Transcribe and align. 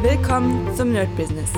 Willkommen 0.00 0.72
zum 0.76 0.92
Nerd 0.92 1.14
Business. 1.16 1.50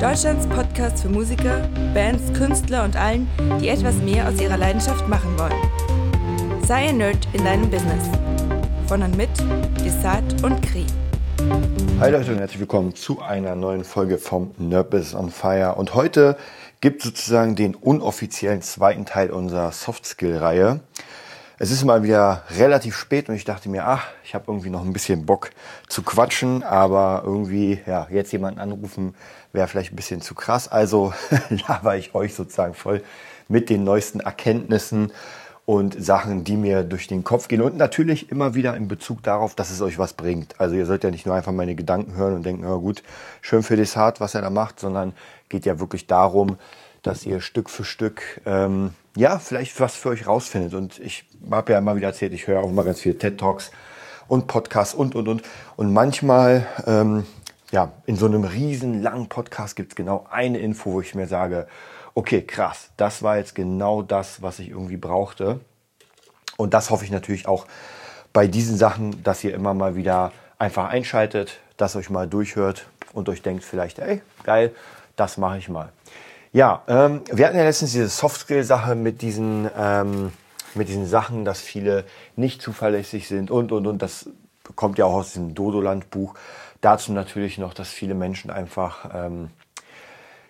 Deutschlands 0.00 0.46
Podcast 0.46 1.02
für 1.02 1.08
Musiker, 1.08 1.68
Bands, 1.92 2.32
Künstler 2.32 2.84
und 2.84 2.94
allen, 2.94 3.28
die 3.60 3.68
etwas 3.70 3.96
mehr 3.96 4.28
aus 4.28 4.40
ihrer 4.40 4.56
Leidenschaft 4.56 5.08
machen 5.08 5.36
wollen. 5.36 6.62
Sei 6.64 6.90
ein 6.90 6.98
Nerd 6.98 7.26
in 7.32 7.44
deinem 7.44 7.68
Business. 7.68 8.08
Von 8.86 9.02
und 9.02 9.16
mit 9.16 9.30
Desart 9.84 10.44
und 10.44 10.62
Kri. 10.62 10.86
Hi 11.98 12.12
Leute 12.12 12.30
und 12.30 12.38
herzlich 12.38 12.60
willkommen 12.60 12.94
zu 12.94 13.20
einer 13.20 13.56
neuen 13.56 13.82
Folge 13.82 14.18
vom 14.18 14.52
Nerd 14.58 14.90
Business 14.90 15.16
on 15.16 15.30
Fire. 15.30 15.74
Und 15.74 15.96
heute 15.96 16.36
gibt 16.80 17.00
es 17.00 17.08
sozusagen 17.08 17.56
den 17.56 17.74
unoffiziellen 17.74 18.62
zweiten 18.62 19.06
Teil 19.06 19.32
unserer 19.32 19.72
Soft 19.72 20.06
Skill 20.06 20.36
Reihe. 20.36 20.78
Es 21.62 21.70
ist 21.70 21.84
mal 21.84 22.02
wieder 22.02 22.42
relativ 22.58 22.96
spät 22.96 23.28
und 23.28 23.36
ich 23.36 23.44
dachte 23.44 23.68
mir, 23.68 23.86
ach, 23.86 24.08
ich 24.24 24.34
habe 24.34 24.46
irgendwie 24.48 24.68
noch 24.68 24.84
ein 24.84 24.92
bisschen 24.92 25.26
Bock 25.26 25.50
zu 25.86 26.02
quatschen, 26.02 26.64
aber 26.64 27.22
irgendwie, 27.24 27.78
ja, 27.86 28.08
jetzt 28.10 28.32
jemanden 28.32 28.58
anrufen 28.58 29.14
wäre 29.52 29.68
vielleicht 29.68 29.92
ein 29.92 29.96
bisschen 29.96 30.20
zu 30.22 30.34
krass. 30.34 30.66
Also 30.66 31.14
laber 31.68 31.96
ich 31.96 32.16
euch 32.16 32.34
sozusagen 32.34 32.74
voll 32.74 33.04
mit 33.46 33.70
den 33.70 33.84
neuesten 33.84 34.18
Erkenntnissen 34.18 35.12
und 35.64 36.04
Sachen, 36.04 36.42
die 36.42 36.56
mir 36.56 36.82
durch 36.82 37.06
den 37.06 37.22
Kopf 37.22 37.46
gehen. 37.46 37.62
Und 37.62 37.76
natürlich 37.76 38.32
immer 38.32 38.56
wieder 38.56 38.76
in 38.76 38.88
Bezug 38.88 39.22
darauf, 39.22 39.54
dass 39.54 39.70
es 39.70 39.80
euch 39.82 40.00
was 40.00 40.14
bringt. 40.14 40.60
Also 40.60 40.74
ihr 40.74 40.84
sollt 40.84 41.04
ja 41.04 41.12
nicht 41.12 41.26
nur 41.26 41.36
einfach 41.36 41.52
meine 41.52 41.76
Gedanken 41.76 42.16
hören 42.16 42.34
und 42.34 42.44
denken, 42.44 42.64
na 42.64 42.74
gut, 42.74 43.04
schön 43.40 43.62
für 43.62 43.76
Desart, 43.76 44.18
was 44.20 44.34
er 44.34 44.42
da 44.42 44.50
macht, 44.50 44.80
sondern 44.80 45.12
geht 45.48 45.64
ja 45.64 45.78
wirklich 45.78 46.08
darum, 46.08 46.56
dass 47.02 47.26
ihr 47.26 47.40
Stück 47.40 47.68
für 47.68 47.84
Stück 47.84 48.40
ähm, 48.46 48.94
ja 49.16 49.38
vielleicht 49.38 49.78
was 49.80 49.94
für 49.94 50.10
euch 50.10 50.26
rausfindet. 50.26 50.74
Und 50.74 50.98
ich 51.00 51.24
habe 51.50 51.72
ja 51.72 51.78
immer 51.78 51.96
wieder 51.96 52.08
erzählt, 52.08 52.32
ich 52.32 52.46
höre 52.46 52.60
auch 52.60 52.68
immer 52.68 52.84
ganz 52.84 53.00
viele 53.00 53.18
TED 53.18 53.38
Talks 53.38 53.70
und 54.28 54.46
Podcasts 54.46 54.94
und 54.94 55.14
und 55.14 55.28
und. 55.28 55.42
Und 55.76 55.92
manchmal, 55.92 56.66
ähm, 56.86 57.26
ja, 57.70 57.92
in 58.06 58.16
so 58.16 58.26
einem 58.26 58.44
riesen 58.44 59.02
langen 59.02 59.28
Podcast 59.28 59.76
gibt 59.76 59.92
es 59.92 59.96
genau 59.96 60.26
eine 60.30 60.58
Info, 60.58 60.92
wo 60.92 61.00
ich 61.00 61.14
mir 61.14 61.26
sage, 61.26 61.66
okay, 62.14 62.42
krass, 62.42 62.90
das 62.96 63.22
war 63.22 63.38
jetzt 63.38 63.54
genau 63.54 64.02
das, 64.02 64.42
was 64.42 64.58
ich 64.58 64.70
irgendwie 64.70 64.96
brauchte. 64.96 65.60
Und 66.56 66.74
das 66.74 66.90
hoffe 66.90 67.04
ich 67.04 67.10
natürlich 67.10 67.48
auch 67.48 67.66
bei 68.32 68.46
diesen 68.46 68.76
Sachen, 68.76 69.22
dass 69.22 69.42
ihr 69.42 69.54
immer 69.54 69.74
mal 69.74 69.96
wieder 69.96 70.32
einfach 70.58 70.88
einschaltet, 70.88 71.60
dass 71.76 71.96
euch 71.96 72.10
mal 72.10 72.28
durchhört 72.28 72.86
und 73.12 73.28
euch 73.28 73.42
denkt 73.42 73.64
vielleicht, 73.64 73.98
ey, 73.98 74.22
geil, 74.44 74.74
das 75.16 75.36
mache 75.36 75.58
ich 75.58 75.68
mal. 75.68 75.90
Ja, 76.54 76.82
ähm, 76.86 77.22
wir 77.32 77.46
hatten 77.46 77.56
ja 77.56 77.64
letztens 77.64 77.92
diese 77.92 78.08
Softskill-Sache 78.08 78.94
mit 78.94 79.22
diesen, 79.22 79.70
ähm, 79.74 80.32
mit 80.74 80.88
diesen 80.88 81.06
Sachen, 81.06 81.46
dass 81.46 81.62
viele 81.62 82.04
nicht 82.36 82.60
zuverlässig 82.60 83.26
sind 83.26 83.50
und, 83.50 83.72
und, 83.72 83.86
und. 83.86 84.02
Das 84.02 84.28
kommt 84.76 84.98
ja 84.98 85.06
auch 85.06 85.14
aus 85.14 85.32
dem 85.32 85.54
Dodoland-Buch. 85.54 86.34
Dazu 86.82 87.12
natürlich 87.12 87.56
noch, 87.56 87.72
dass 87.72 87.88
viele 87.88 88.12
Menschen 88.12 88.50
einfach, 88.50 89.08
ähm, 89.14 89.48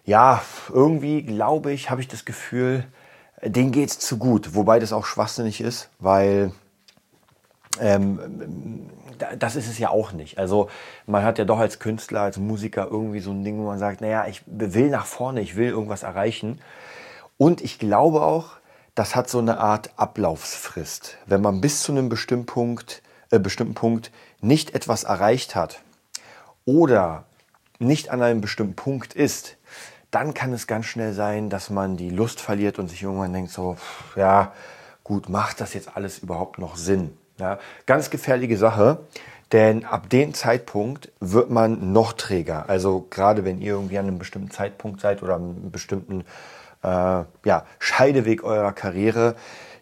ja, 0.05 0.43
irgendwie 0.71 1.23
glaube 1.23 1.71
ich, 1.71 1.89
habe 1.89 2.01
ich 2.01 2.09
das 2.09 2.25
Gefühl, 2.25 2.85
denen 3.41 3.71
geht's 3.71 4.01
zu 4.01 4.19
gut. 4.19 4.57
Wobei 4.57 4.81
das 4.81 4.93
auch 4.93 5.07
schwachsinnig 5.07 5.61
ist, 5.61 5.89
weil 6.01 6.51
ähm, 7.81 8.91
das 9.39 9.57
ist 9.57 9.69
es 9.69 9.79
ja 9.79 9.91
auch 9.91 10.13
nicht. 10.13 10.39
Also 10.39 10.69
man 11.07 11.23
hat 11.25 11.39
ja 11.39 11.45
doch 11.45 11.59
als 11.59 11.79
Künstler, 11.79 12.23
als 12.23 12.39
Musiker 12.39 12.89
irgendwie 12.91 13.21
so 13.21 13.31
ein 13.31 13.45
Ding, 13.45 13.59
wo 13.59 13.67
man 13.67 13.79
sagt, 13.79 14.01
naja, 14.01 14.27
ich 14.27 14.43
will 14.47 14.91
nach 14.91 15.07
vorne, 15.07 15.41
ich 15.41 15.57
will 15.57 15.69
irgendwas 15.69 16.03
erreichen. 16.03 16.61
Und 17.39 17.61
ich 17.61 17.79
glaube 17.79 18.23
auch, 18.23 18.51
das 18.95 19.17
hat 19.17 19.29
so 19.29 19.39
eine 19.39 19.59
Art 19.59 19.91
Ablaufsfrist. 19.97 21.17
Wenn 21.27 21.41
man 21.41 21.61
bis 21.61 21.83
zu 21.83 21.93
einem 21.93 22.09
bestimmten 22.09 22.47
Punkt, 22.47 23.03
äh, 23.31 23.39
bestimmten 23.39 23.75
Punkt 23.75 24.11
nicht 24.41 24.75
etwas 24.75 25.05
erreicht 25.05 25.55
hat 25.55 25.83
oder 26.65 27.25
nicht 27.79 28.11
an 28.11 28.23
einem 28.23 28.41
bestimmten 28.41 28.77
Punkt 28.77 29.15
ist, 29.15 29.57
dann 30.11 30.35
kann 30.35 30.53
es 30.53 30.67
ganz 30.67 30.87
schnell 30.87 31.15
sein, 31.15 31.49
dass 31.49 31.71
man 31.71 31.97
die 31.97 32.11
Lust 32.11 32.41
verliert 32.41 32.79
und 32.79 32.89
sich 32.89 33.03
irgendwann 33.03 33.33
denkt, 33.33 33.51
so, 33.51 33.77
ja, 34.15 34.53
gut, 35.05 35.29
macht 35.31 35.61
das 35.61 35.73
jetzt 35.73 35.97
alles 35.97 36.19
überhaupt 36.19 36.59
noch 36.59 36.77
Sinn? 36.77 37.17
Ja, 37.43 37.59
ganz 37.87 38.11
gefährliche 38.11 38.57
Sache, 38.57 38.99
denn 39.51 39.85
ab 39.85 40.09
dem 40.09 40.33
Zeitpunkt 40.33 41.11
wird 41.19 41.51
man 41.51 41.93
noch 41.93 42.13
träger. 42.13 42.69
Also 42.69 43.09
gerade 43.11 43.45
wenn 43.45 43.61
ihr 43.61 43.73
irgendwie 43.73 43.99
an 43.99 44.07
einem 44.07 44.21
bestimmten 44.21 44.53
Zeitpunkt 44.53 45.01
seid 45.01 45.25
oder 45.25 45.35
einem 45.35 45.73
bestimmten 45.73 46.21
äh, 46.85 46.87
ja, 46.87 47.67
Scheideweg 47.81 48.45
eurer 48.45 48.73
Karriere, 48.73 49.35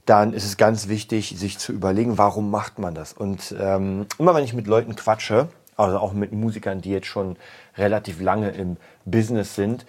dann 0.06 0.32
ist 0.32 0.46
es 0.46 0.56
ganz 0.56 0.88
wichtig, 0.88 1.34
sich 1.36 1.58
zu 1.58 1.74
überlegen, 1.74 2.16
warum 2.16 2.50
macht 2.50 2.78
man 2.78 2.94
das? 2.94 3.12
Und 3.12 3.54
ähm, 3.60 4.06
immer 4.18 4.34
wenn 4.34 4.44
ich 4.44 4.54
mit 4.54 4.66
Leuten 4.66 4.96
quatsche, 4.96 5.48
also 5.76 5.98
auch 5.98 6.14
mit 6.14 6.32
Musikern, 6.32 6.80
die 6.80 6.92
jetzt 6.92 7.08
schon 7.08 7.36
relativ 7.76 8.22
lange 8.22 8.52
im 8.52 8.78
Business 9.04 9.54
sind 9.54 9.84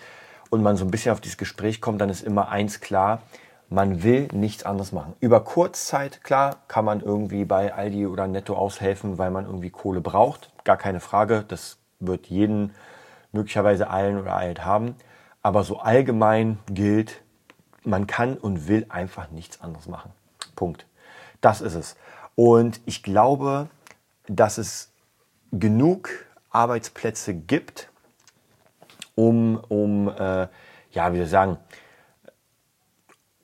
und 0.50 0.62
man 0.62 0.76
so 0.76 0.84
ein 0.84 0.92
bisschen 0.92 1.14
auf 1.14 1.22
dieses 1.22 1.38
Gespräch 1.38 1.80
kommt, 1.80 2.02
dann 2.02 2.10
ist 2.10 2.22
immer 2.22 2.50
eins 2.50 2.82
klar, 2.82 3.22
man 3.72 4.04
will 4.04 4.28
nichts 4.34 4.64
anderes 4.64 4.92
machen. 4.92 5.16
Über 5.22 5.46
Kurzzeit, 5.46 6.26
klar, 6.26 6.58
kann 6.68 6.84
man 6.84 7.00
irgendwie 7.00 7.46
bei 7.46 7.74
Aldi 7.74 8.06
oder 8.06 8.28
Netto 8.28 8.56
aushelfen, 8.56 9.18
weil 9.18 9.32
man 9.32 9.46
irgendwie 9.46 9.70
Kohle 9.70 10.02
braucht. 10.02 10.52
Gar 10.66 10.76
keine 10.76 11.00
Frage. 11.00 11.46
Das 11.48 11.78
wird 12.02 12.28
jeden 12.28 12.74
möglicherweise 13.32 13.90
eilen 13.90 14.20
oder 14.20 14.36
eilt 14.36 14.66
haben. 14.66 14.96
Aber 15.42 15.64
so 15.64 15.80
allgemein 15.80 16.60
gilt, 16.70 17.22
man 17.84 18.08
kann 18.08 18.38
und 18.38 18.68
will 18.68 18.86
einfach 18.90 19.32
nichts 19.32 19.62
anderes 19.62 19.88
machen. 19.88 20.12
Punkt. 20.58 20.86
Das 21.40 21.62
ist 21.62 21.76
es. 21.76 21.96
Und 22.36 22.82
ich 22.86 23.04
glaube, 23.04 23.70
dass 24.28 24.58
es 24.58 24.92
genug 25.54 26.10
Arbeitsplätze 26.50 27.34
gibt, 27.34 27.90
um, 29.16 29.64
um 29.70 30.10
äh, 30.10 30.48
ja, 30.92 31.14
wie 31.14 31.18
soll 31.18 31.26
ich 31.26 31.32
sagen, 31.32 31.58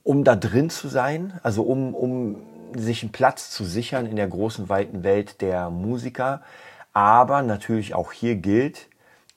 um 0.08 0.24
da 0.24 0.38
drin 0.38 0.70
zu 0.70 0.88
sein, 0.88 1.38
also 1.44 1.64
um, 1.64 1.94
um 1.94 2.38
sich 2.74 3.04
einen 3.04 3.12
Platz 3.12 3.52
zu 3.52 3.66
sichern 3.66 4.06
in 4.06 4.16
der 4.16 4.30
großen, 4.30 4.70
weiten 4.70 5.04
Welt 5.04 5.42
der 5.42 5.70
Musiker. 5.70 6.42
Aber 6.94 7.42
natürlich 7.42 7.94
auch 7.94 8.14
hier 8.14 8.36
gilt, 8.36 8.88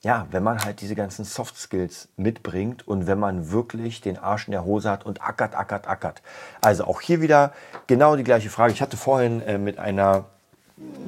ja, 0.01 0.27
wenn 0.31 0.43
man 0.43 0.63
halt 0.63 0.79
diese 0.79 0.95
ganzen 0.95 1.25
Soft 1.25 1.57
Skills 1.57 2.07
mitbringt 2.15 2.87
und 2.87 3.05
wenn 3.05 3.19
man 3.19 3.51
wirklich 3.51 3.99
den 3.99 4.17
Arsch 4.17 4.47
in 4.47 4.53
der 4.53 4.63
Hose 4.63 4.89
hat 4.89 5.05
und 5.05 5.21
ackert, 5.21 5.55
ackert, 5.55 5.89
ackert. 5.89 6.21
Also 6.61 6.85
auch 6.85 7.01
hier 7.01 7.19
wieder 7.19 7.51
genau 7.87 8.15
die 8.15 8.23
gleiche 8.23 8.49
Frage. 8.49 8.71
Ich 8.71 8.81
hatte 8.81 8.95
vorhin 8.95 9.41
äh, 9.41 9.57
mit 9.57 9.77
einer, 9.77 10.23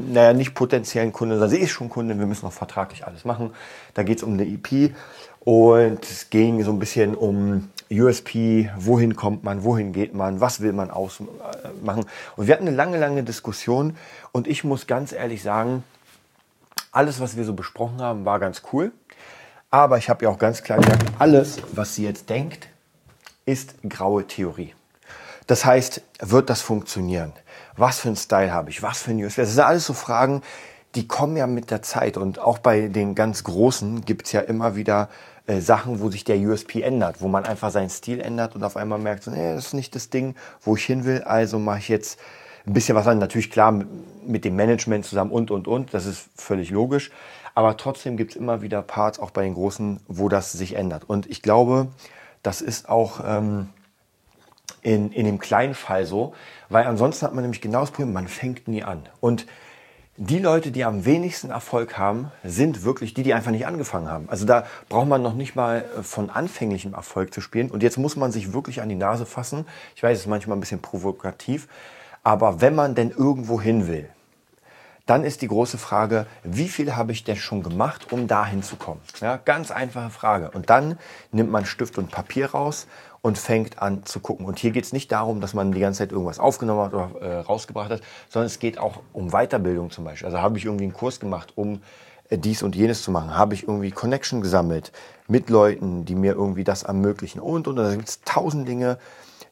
naja, 0.10 0.34
nicht 0.34 0.56
potenziellen 0.56 1.14
Kundin, 1.14 1.42
also 1.42 1.56
sie 1.56 1.62
ist 1.62 1.72
schon 1.72 1.88
Kundin, 1.88 2.20
wir 2.20 2.28
müssen 2.28 2.46
noch 2.46 2.52
vertraglich 2.52 3.08
alles 3.08 3.24
machen. 3.24 3.54
Da 3.94 4.04
geht 4.04 4.18
es 4.18 4.24
um 4.24 4.34
eine 4.34 4.46
EP 4.46 4.94
und 5.40 6.04
es 6.04 6.30
ging 6.30 6.62
so 6.66 6.72
ein 6.72 6.80
bisschen 6.80 7.16
um 7.16 7.70
USP, 8.02 8.70
wohin 8.78 9.16
kommt 9.16 9.44
man, 9.44 9.64
wohin 9.64 9.94
geht 9.94 10.14
man, 10.14 10.42
was 10.42 10.62
will 10.62 10.74
man 10.74 10.92
ausmachen. 10.92 12.06
Und 12.36 12.48
wir 12.48 12.54
hatten 12.54 12.68
eine 12.68 12.76
lange, 12.76 12.98
lange 12.98 13.24
Diskussion 13.24 13.98
und 14.32 14.48
ich 14.48 14.64
muss 14.64 14.88
ganz 14.88 15.12
ehrlich 15.12 15.44
sagen, 15.44 15.84
alles, 16.92 17.20
was 17.20 17.36
wir 17.38 17.44
so 17.44 17.54
besprochen 17.54 18.02
haben, 18.02 18.26
war 18.26 18.40
ganz 18.40 18.62
cool. 18.72 18.92
Aber 19.72 19.98
ich 19.98 20.10
habe 20.10 20.26
ja 20.26 20.30
auch 20.30 20.38
ganz 20.38 20.62
klar 20.62 20.80
gesagt, 20.80 21.04
alles, 21.18 21.58
was 21.72 21.96
sie 21.96 22.04
jetzt 22.04 22.30
denkt, 22.30 22.68
ist 23.46 23.76
graue 23.90 24.26
Theorie. 24.28 24.74
Das 25.48 25.66
heißt, 25.66 26.02
wird 26.20 26.50
das 26.50 26.62
funktionieren? 26.62 27.34
Was 27.76 28.00
für 28.00 28.10
ein 28.10 28.16
Style 28.16 28.54
habe 28.54 28.70
ich? 28.70 28.84
Was 28.84 29.02
für 29.02 29.12
ein 29.12 29.24
USP? 29.24 29.42
Das 29.42 29.52
sind 29.52 29.64
alles 29.64 29.86
so 29.86 29.94
Fragen, 29.94 30.44
die 30.96 31.08
kommen 31.08 31.36
ja 31.36 31.48
mit 31.48 31.72
der 31.72 31.82
Zeit. 31.82 32.18
Und 32.18 32.40
auch 32.40 32.60
bei 32.60 32.88
den 32.88 33.16
ganz 33.16 33.44
Großen 33.44 34.06
gibt 34.06 34.28
es 34.28 34.32
ja 34.32 34.42
immer 34.42 34.76
wieder 34.76 35.10
äh, 35.48 35.60
Sachen, 35.60 36.00
wo 36.00 36.10
sich 36.10 36.24
der 36.24 36.38
USP 36.38 36.82
ändert, 36.82 37.22
wo 37.22 37.28
man 37.28 37.46
einfach 37.46 37.72
seinen 37.72 37.90
Stil 37.90 38.22
ändert 38.22 38.56
und 38.56 38.64
auf 38.64 38.78
einmal 38.78 39.00
merkt, 39.00 39.24
so, 39.24 39.32
nee, 39.32 39.54
das 39.54 39.68
ist 39.68 39.74
nicht 39.74 39.96
das 39.96 40.10
Ding, 40.10 40.36
wo 40.62 40.76
ich 40.76 40.86
hin 40.86 41.06
will, 41.06 41.22
also 41.24 41.60
mache 41.60 41.80
ich 41.80 41.90
jetzt 41.90 42.20
ein 42.66 42.74
bisschen 42.74 42.96
was 42.96 43.08
an. 43.08 43.18
Natürlich 43.18 43.52
klar 43.52 43.72
mit, 43.72 43.88
mit 44.26 44.46
dem 44.46 44.56
Management 44.56 45.06
zusammen 45.06 45.32
und, 45.32 45.52
und, 45.52 45.68
und, 45.68 45.94
das 45.94 46.06
ist 46.06 46.30
völlig 46.36 46.70
logisch. 46.70 47.12
Aber 47.56 47.78
trotzdem 47.78 48.18
gibt 48.18 48.32
es 48.32 48.38
immer 48.38 48.62
wieder 48.62 48.82
Parts, 48.82 49.20
auch 49.20 49.32
bei 49.32 49.44
den 49.44 49.54
Großen, 49.54 50.00
wo 50.08 50.30
das 50.30 50.52
sich 50.54 50.76
ändert. 50.76 51.04
Und 51.08 51.30
ich 51.30 51.42
glaube, 51.42 51.88
das 52.42 52.62
ist 52.62 52.90
auch 52.90 53.20
ähm, 53.26 53.70
in, 54.82 55.12
in 55.12 55.26
dem 55.26 55.40
kleinen 55.40 55.76
Fall 55.76 56.06
so, 56.06 56.34
weil 56.70 56.86
ansonsten 56.86 57.26
hat 57.26 57.34
man 57.34 57.44
nämlich 57.44 57.62
genau 57.62 57.82
das 57.82 57.92
Problem, 57.92 58.14
man 58.14 58.28
fängt 58.28 58.68
nie 58.68 58.84
an. 58.84 59.04
Und 59.20 59.46
die 60.18 60.38
Leute, 60.38 60.72
die 60.72 60.84
am 60.84 61.06
wenigsten 61.06 61.50
Erfolg 61.50 61.98
haben, 61.98 62.32
sind 62.44 62.84
wirklich 62.84 63.16
die, 63.16 63.24
die 63.24 63.34
einfach 63.34 63.50
nicht 63.50 63.66
angefangen 63.66 64.10
haben. 64.10 64.30
Also 64.30 64.46
da 64.46 64.66
braucht 64.88 65.08
man 65.08 65.24
noch 65.24 65.34
nicht 65.34 65.56
mal 65.56 65.86
äh, 65.98 66.04
von 66.04 66.30
anfänglichem 66.30 66.94
Erfolg 66.94 67.34
zu 67.34 67.42
spielen. 67.42 67.72
Und 67.72 67.82
jetzt 67.82 67.98
muss 67.98 68.16
man 68.16 68.32
sich 68.32 68.54
wirklich 68.54 68.82
an 68.82 68.90
die 68.90 68.96
Nase 68.96 69.26
fassen. 69.26 69.66
Ich 69.96 70.04
weiß, 70.04 70.18
es 70.18 70.26
ist 70.26 70.30
manchmal 70.30 70.58
ein 70.58 70.60
bisschen 70.60 70.82
provokativ. 70.82 71.68
Aber 72.24 72.62
wenn 72.62 72.76
man 72.76 72.94
denn 72.94 73.10
irgendwo 73.10 73.60
hin 73.60 73.88
will, 73.88 74.08
dann 75.06 75.26
ist 75.26 75.42
die 75.42 75.48
große 75.48 75.78
Frage, 75.78 76.28
wie 76.44 76.70
viel 76.70 76.96
habe 76.96 77.12
ich 77.12 77.26
denn 77.26 77.36
schon 77.36 77.62
gemacht, 77.62 78.14
um 78.14 78.28
dahin 78.28 78.64
zu 78.64 78.78
kommen? 78.78 79.02
Ja, 79.20 79.38
ganz 79.38 79.72
einfache 79.72 80.12
Frage. 80.12 80.52
Und 80.52 80.70
dann 80.70 80.98
nimmt 81.32 81.52
man 81.52 81.66
Stift 81.66 81.98
und 81.98 82.12
Papier 82.12 82.52
raus 82.52 82.88
und 83.24 83.38
fängt 83.38 83.82
an 83.82 84.06
zu 84.06 84.20
gucken. 84.20 84.46
Und 84.46 84.60
hier 84.60 84.72
geht 84.72 84.84
es 84.84 84.92
nicht 84.92 85.12
darum, 85.12 85.40
dass 85.40 85.54
man 85.54 85.72
die 85.72 85.80
ganze 85.80 86.00
Zeit 86.00 86.12
irgendwas 86.12 86.40
aufgenommen 86.40 86.82
hat 86.82 86.94
oder 86.94 87.22
äh, 87.22 87.40
rausgebracht 87.40 87.90
hat, 87.90 88.02
sondern 88.28 88.48
es 88.48 88.60
geht 88.60 88.78
auch 88.78 89.00
um 89.14 89.30
Weiterbildung 89.32 89.92
zum 89.92 90.04
Beispiel. 90.04 90.26
Also 90.26 90.40
habe 90.40 90.58
ich 90.58 90.66
irgendwie 90.66 90.84
einen 90.84 90.94
Kurs 90.94 91.22
gemacht, 91.22 91.54
um 91.56 91.82
äh, 92.30 92.38
dies 92.38 92.64
und 92.64 92.76
jenes 92.76 93.02
zu 93.02 93.12
machen? 93.12 93.36
Habe 93.36 93.54
ich 93.54 93.64
irgendwie 93.64 93.92
Connection 93.92 94.42
gesammelt 94.42 94.92
mit 95.30 95.50
Leuten, 95.50 96.04
die 96.04 96.16
mir 96.16 96.34
irgendwie 96.34 96.66
das 96.66 96.84
ermöglichen? 96.84 97.40
Und, 97.40 97.70
und, 97.70 97.80
und 97.80 97.86
da 97.86 97.96
gibt 97.96 98.10
es 98.10 98.22
tausend 98.26 98.68
Dinge, 98.68 99.00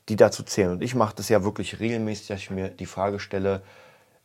die 0.09 0.17
dazu 0.17 0.43
zählen. 0.43 0.71
Und 0.71 0.83
ich 0.83 0.93
mache 0.93 1.15
das 1.15 1.29
ja 1.29 1.45
wirklich 1.45 1.79
regelmäßig, 1.79 2.27
dass 2.27 2.39
ich 2.39 2.51
mir 2.51 2.67
die 2.67 2.85
Frage 2.85 3.21
stelle, 3.21 3.61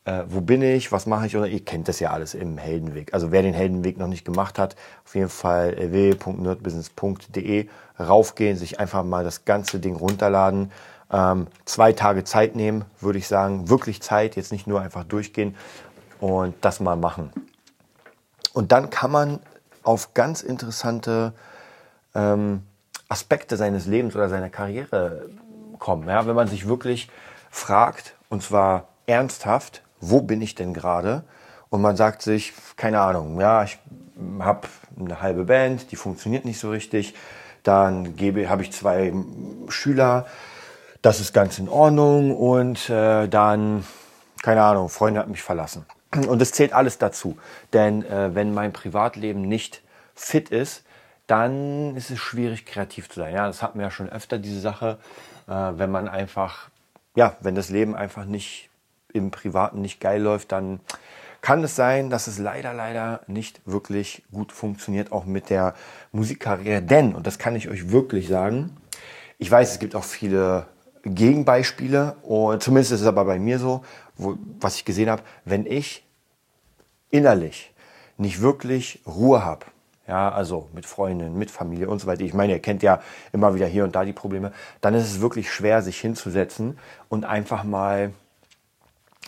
äh, 0.06 0.24
wo 0.28 0.40
bin 0.40 0.62
ich, 0.62 0.92
was 0.92 1.06
mache 1.06 1.26
ich? 1.26 1.36
Oder 1.36 1.48
ihr 1.48 1.64
kennt 1.64 1.88
das 1.88 1.98
ja 1.98 2.12
alles 2.12 2.34
im 2.34 2.58
Heldenweg. 2.58 3.12
Also 3.12 3.32
wer 3.32 3.42
den 3.42 3.54
Heldenweg 3.54 3.98
noch 3.98 4.06
nicht 4.06 4.24
gemacht 4.24 4.56
hat, 4.58 4.76
auf 5.04 5.16
jeden 5.16 5.28
Fall 5.28 5.76
www.nerdbusiness.de 5.76 7.68
raufgehen, 7.98 8.56
sich 8.56 8.78
einfach 8.78 9.02
mal 9.02 9.24
das 9.24 9.44
ganze 9.44 9.80
Ding 9.80 9.96
runterladen. 9.96 10.70
Ähm, 11.12 11.48
zwei 11.64 11.92
Tage 11.92 12.22
Zeit 12.22 12.54
nehmen, 12.54 12.84
würde 13.00 13.18
ich 13.18 13.26
sagen. 13.26 13.68
Wirklich 13.68 14.00
Zeit, 14.00 14.36
jetzt 14.36 14.52
nicht 14.52 14.68
nur 14.68 14.80
einfach 14.80 15.02
durchgehen 15.02 15.56
und 16.20 16.54
das 16.60 16.78
mal 16.78 16.96
machen. 16.96 17.32
Und 18.52 18.70
dann 18.70 18.90
kann 18.90 19.10
man 19.10 19.40
auf 19.82 20.14
ganz 20.14 20.40
interessante 20.40 21.32
ähm, 22.14 22.62
Aspekte 23.08 23.56
seines 23.56 23.86
Lebens 23.86 24.14
oder 24.14 24.28
seiner 24.28 24.50
Karriere 24.50 25.28
kommen. 25.80 26.08
Ja? 26.08 26.26
Wenn 26.26 26.36
man 26.36 26.46
sich 26.46 26.68
wirklich 26.68 27.08
fragt, 27.50 28.14
und 28.28 28.42
zwar 28.42 28.88
ernsthaft, 29.06 29.82
wo 30.00 30.22
bin 30.22 30.40
ich 30.40 30.54
denn 30.54 30.74
gerade? 30.74 31.24
Und 31.68 31.82
man 31.82 31.96
sagt 31.96 32.22
sich, 32.22 32.52
keine 32.76 33.00
Ahnung, 33.00 33.40
ja, 33.40 33.64
ich 33.64 33.78
habe 34.40 34.68
eine 34.98 35.20
halbe 35.20 35.44
Band, 35.44 35.90
die 35.90 35.96
funktioniert 35.96 36.44
nicht 36.44 36.58
so 36.58 36.70
richtig. 36.70 37.14
Dann 37.62 38.14
habe 38.48 38.62
ich 38.62 38.72
zwei 38.72 39.12
Schüler, 39.68 40.26
das 41.02 41.20
ist 41.20 41.32
ganz 41.32 41.58
in 41.58 41.68
Ordnung. 41.68 42.36
Und 42.36 42.88
äh, 42.88 43.28
dann, 43.28 43.84
keine 44.42 44.62
Ahnung, 44.62 44.88
Freunde 44.88 45.20
hat 45.20 45.28
mich 45.28 45.42
verlassen. 45.42 45.84
Und 46.28 46.40
das 46.40 46.52
zählt 46.52 46.72
alles 46.72 46.98
dazu. 46.98 47.36
Denn 47.72 48.04
äh, 48.04 48.34
wenn 48.34 48.54
mein 48.54 48.72
Privatleben 48.72 49.42
nicht 49.42 49.82
fit 50.14 50.50
ist, 50.50 50.84
dann 51.26 51.96
ist 51.96 52.10
es 52.10 52.18
schwierig, 52.20 52.64
kreativ 52.64 53.08
zu 53.08 53.20
sein. 53.20 53.34
Ja, 53.34 53.46
das 53.48 53.62
hatten 53.62 53.78
wir 53.78 53.86
ja 53.86 53.90
schon 53.90 54.08
öfter, 54.08 54.38
diese 54.38 54.60
Sache. 54.60 54.98
Äh, 55.48 55.52
wenn 55.52 55.90
man 55.90 56.08
einfach, 56.08 56.70
ja, 57.16 57.36
wenn 57.40 57.56
das 57.56 57.68
Leben 57.68 57.96
einfach 57.96 58.24
nicht 58.24 58.70
im 59.16 59.30
Privaten 59.30 59.80
nicht 59.80 60.00
geil 60.00 60.22
läuft, 60.22 60.52
dann 60.52 60.80
kann 61.40 61.62
es 61.62 61.76
sein, 61.76 62.10
dass 62.10 62.26
es 62.26 62.38
leider, 62.38 62.74
leider 62.74 63.20
nicht 63.26 63.60
wirklich 63.66 64.24
gut 64.32 64.50
funktioniert, 64.52 65.12
auch 65.12 65.26
mit 65.26 65.50
der 65.50 65.74
Musikkarriere. 66.12 66.82
Denn, 66.82 67.14
und 67.14 67.26
das 67.26 67.38
kann 67.38 67.54
ich 67.54 67.68
euch 67.68 67.90
wirklich 67.90 68.28
sagen, 68.28 68.76
ich 69.38 69.50
weiß, 69.50 69.72
es 69.72 69.78
gibt 69.78 69.94
auch 69.94 70.04
viele 70.04 70.66
Gegenbeispiele, 71.04 72.16
und 72.22 72.62
zumindest 72.62 72.92
ist 72.92 73.02
es 73.02 73.06
aber 73.06 73.24
bei 73.24 73.38
mir 73.38 73.58
so, 73.58 73.84
wo, 74.16 74.36
was 74.58 74.76
ich 74.76 74.84
gesehen 74.84 75.08
habe, 75.08 75.22
wenn 75.44 75.66
ich 75.66 76.04
innerlich 77.10 77.72
nicht 78.18 78.40
wirklich 78.40 79.00
Ruhe 79.06 79.44
habe, 79.44 79.66
ja, 80.08 80.30
also 80.30 80.68
mit 80.72 80.86
Freundinnen, 80.86 81.36
mit 81.36 81.50
Familie 81.50 81.88
und 81.88 82.00
so 82.00 82.06
weiter. 82.06 82.22
Ich 82.22 82.34
meine, 82.34 82.54
ihr 82.54 82.60
kennt 82.60 82.82
ja 82.82 83.00
immer 83.32 83.54
wieder 83.54 83.66
hier 83.66 83.84
und 83.84 83.94
da 83.94 84.04
die 84.04 84.12
Probleme. 84.12 84.52
Dann 84.80 84.94
ist 84.94 85.04
es 85.04 85.20
wirklich 85.20 85.52
schwer, 85.52 85.82
sich 85.82 86.00
hinzusetzen 86.00 86.78
und 87.08 87.24
einfach 87.24 87.64
mal 87.64 88.12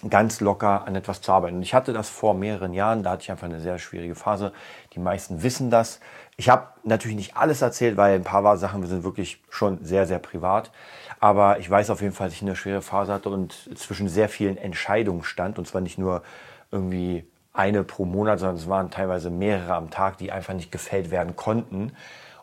ganz 0.09 0.41
locker 0.41 0.87
an 0.87 0.95
etwas 0.95 1.21
zu 1.21 1.33
arbeiten. 1.33 1.57
Und 1.57 1.63
ich 1.63 1.75
hatte 1.75 1.93
das 1.93 2.09
vor 2.09 2.35
mehreren 2.35 2.73
Jahren, 2.73 3.03
da 3.03 3.11
hatte 3.13 3.23
ich 3.23 3.31
einfach 3.31 3.47
eine 3.47 3.61
sehr 3.61 3.79
schwierige 3.79 4.15
Phase. 4.15 4.53
Die 4.95 5.01
meisten 5.01 5.43
wissen 5.43 5.71
das. 5.71 6.01
Ich 6.37 6.49
habe 6.49 6.69
natürlich 6.85 7.17
nicht 7.17 7.37
alles 7.37 7.63
erzählt, 7.63 7.97
weil 7.97 8.15
ein 8.15 8.25
paar 8.25 8.57
Sachen 8.57 8.87
sind 8.87 9.03
wirklich 9.03 9.43
schon 9.51 9.85
sehr, 9.85 10.07
sehr 10.07 10.21
privat. 10.21 10.71
Aber 11.19 11.59
ich 11.59 11.69
weiß 11.69 11.91
auf 11.91 12.01
jeden 12.01 12.15
Fall, 12.15 12.29
dass 12.29 12.35
ich 12.35 12.43
eine 12.43 12.55
schwere 12.55 12.81
Phase 12.81 13.13
hatte 13.13 13.29
und 13.29 13.77
zwischen 13.77 14.09
sehr 14.09 14.29
vielen 14.29 14.57
Entscheidungen 14.57 15.25
stand. 15.25 15.59
Und 15.59 15.67
zwar 15.67 15.81
nicht 15.81 15.99
nur 15.99 16.23
irgendwie 16.71 17.27
eine 17.53 17.83
pro 17.83 18.05
Monat, 18.05 18.39
sondern 18.39 18.57
es 18.57 18.69
waren 18.69 18.91
teilweise 18.93 19.31
mehrere 19.31 19.75
am 19.75 19.91
Tag, 19.91 20.19
die 20.19 20.31
einfach 20.31 20.55
nicht 20.55 20.71
gefällt 20.71 21.11
werden 21.11 21.35
konnten. 21.35 21.93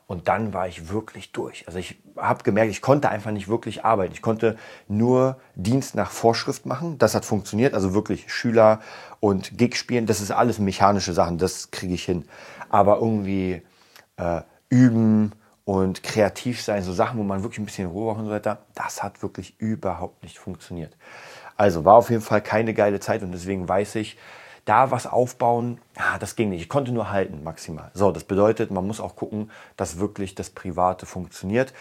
Und 0.08 0.28
dann 0.28 0.54
war 0.54 0.68
ich 0.68 0.90
wirklich 0.90 1.32
durch. 1.32 1.68
Also 1.68 1.80
ich 1.80 2.00
habe 2.16 2.44
gemerkt, 2.44 2.70
ich 2.70 2.82
konnte 2.82 3.10
einfach 3.10 3.32
nicht 3.32 3.48
wirklich 3.48 3.86
arbeiten. 3.86 4.14
Ich 4.14 4.22
konnte 4.22 4.56
nur 4.88 5.38
Dienst 5.56 5.96
nach 5.96 6.12
Vorschrift 6.12 6.68
machen. 6.68 7.00
Das 7.00 7.16
hat 7.16 7.26
funktioniert. 7.26 7.74
Also 7.74 7.96
wirklich 7.96 8.32
Schüler 8.32 8.82
und 9.20 9.58
Gig 9.58 9.76
spielen, 9.76 10.06
das 10.06 10.22
ist 10.22 10.32
alles 10.32 10.60
mechanische 10.60 11.14
Sachen. 11.14 11.40
Das 11.40 11.72
kriege 11.72 11.96
ich 11.96 12.06
hin. 12.06 12.26
Aber 12.70 12.98
irgendwie 12.98 13.64
äh, 14.18 14.42
üben 14.70 15.32
und 15.64 16.04
kreativ 16.04 16.62
sein, 16.62 16.84
so 16.84 16.94
Sachen, 16.94 17.18
wo 17.18 17.24
man 17.24 17.42
wirklich 17.42 17.60
ein 17.60 17.66
bisschen 17.66 17.88
Ruhe 17.88 18.06
braucht 18.06 18.20
und 18.20 18.26
so 18.26 18.32
weiter, 18.32 18.60
das 18.76 19.02
hat 19.02 19.24
wirklich 19.24 19.60
überhaupt 19.60 20.22
nicht 20.22 20.38
funktioniert. 20.38 20.96
Also 21.58 21.84
war 21.84 21.96
auf 21.96 22.12
jeden 22.12 22.22
Fall 22.22 22.42
keine 22.42 22.76
geile 22.76 23.00
Zeit 23.00 23.24
und 23.24 23.32
deswegen 23.32 23.68
weiß 23.68 23.96
ich, 23.96 24.18
da 24.66 24.90
was 24.90 25.06
aufbauen, 25.06 25.80
ah, 25.96 26.18
das 26.18 26.36
ging 26.36 26.50
nicht. 26.50 26.62
Ich 26.62 26.70
konnte 26.70 26.92
nur 26.92 27.12
halten 27.12 27.44
maximal. 27.44 27.92
So, 27.94 28.12
das 28.12 28.24
bedeutet, 28.24 28.72
man 28.72 28.86
muss 28.86 29.00
auch 29.00 29.16
gucken, 29.16 29.52
dass 29.78 30.00
wirklich 30.00 30.34
das 30.34 30.50
Private 30.50 31.06
funktioniert. 31.06 31.74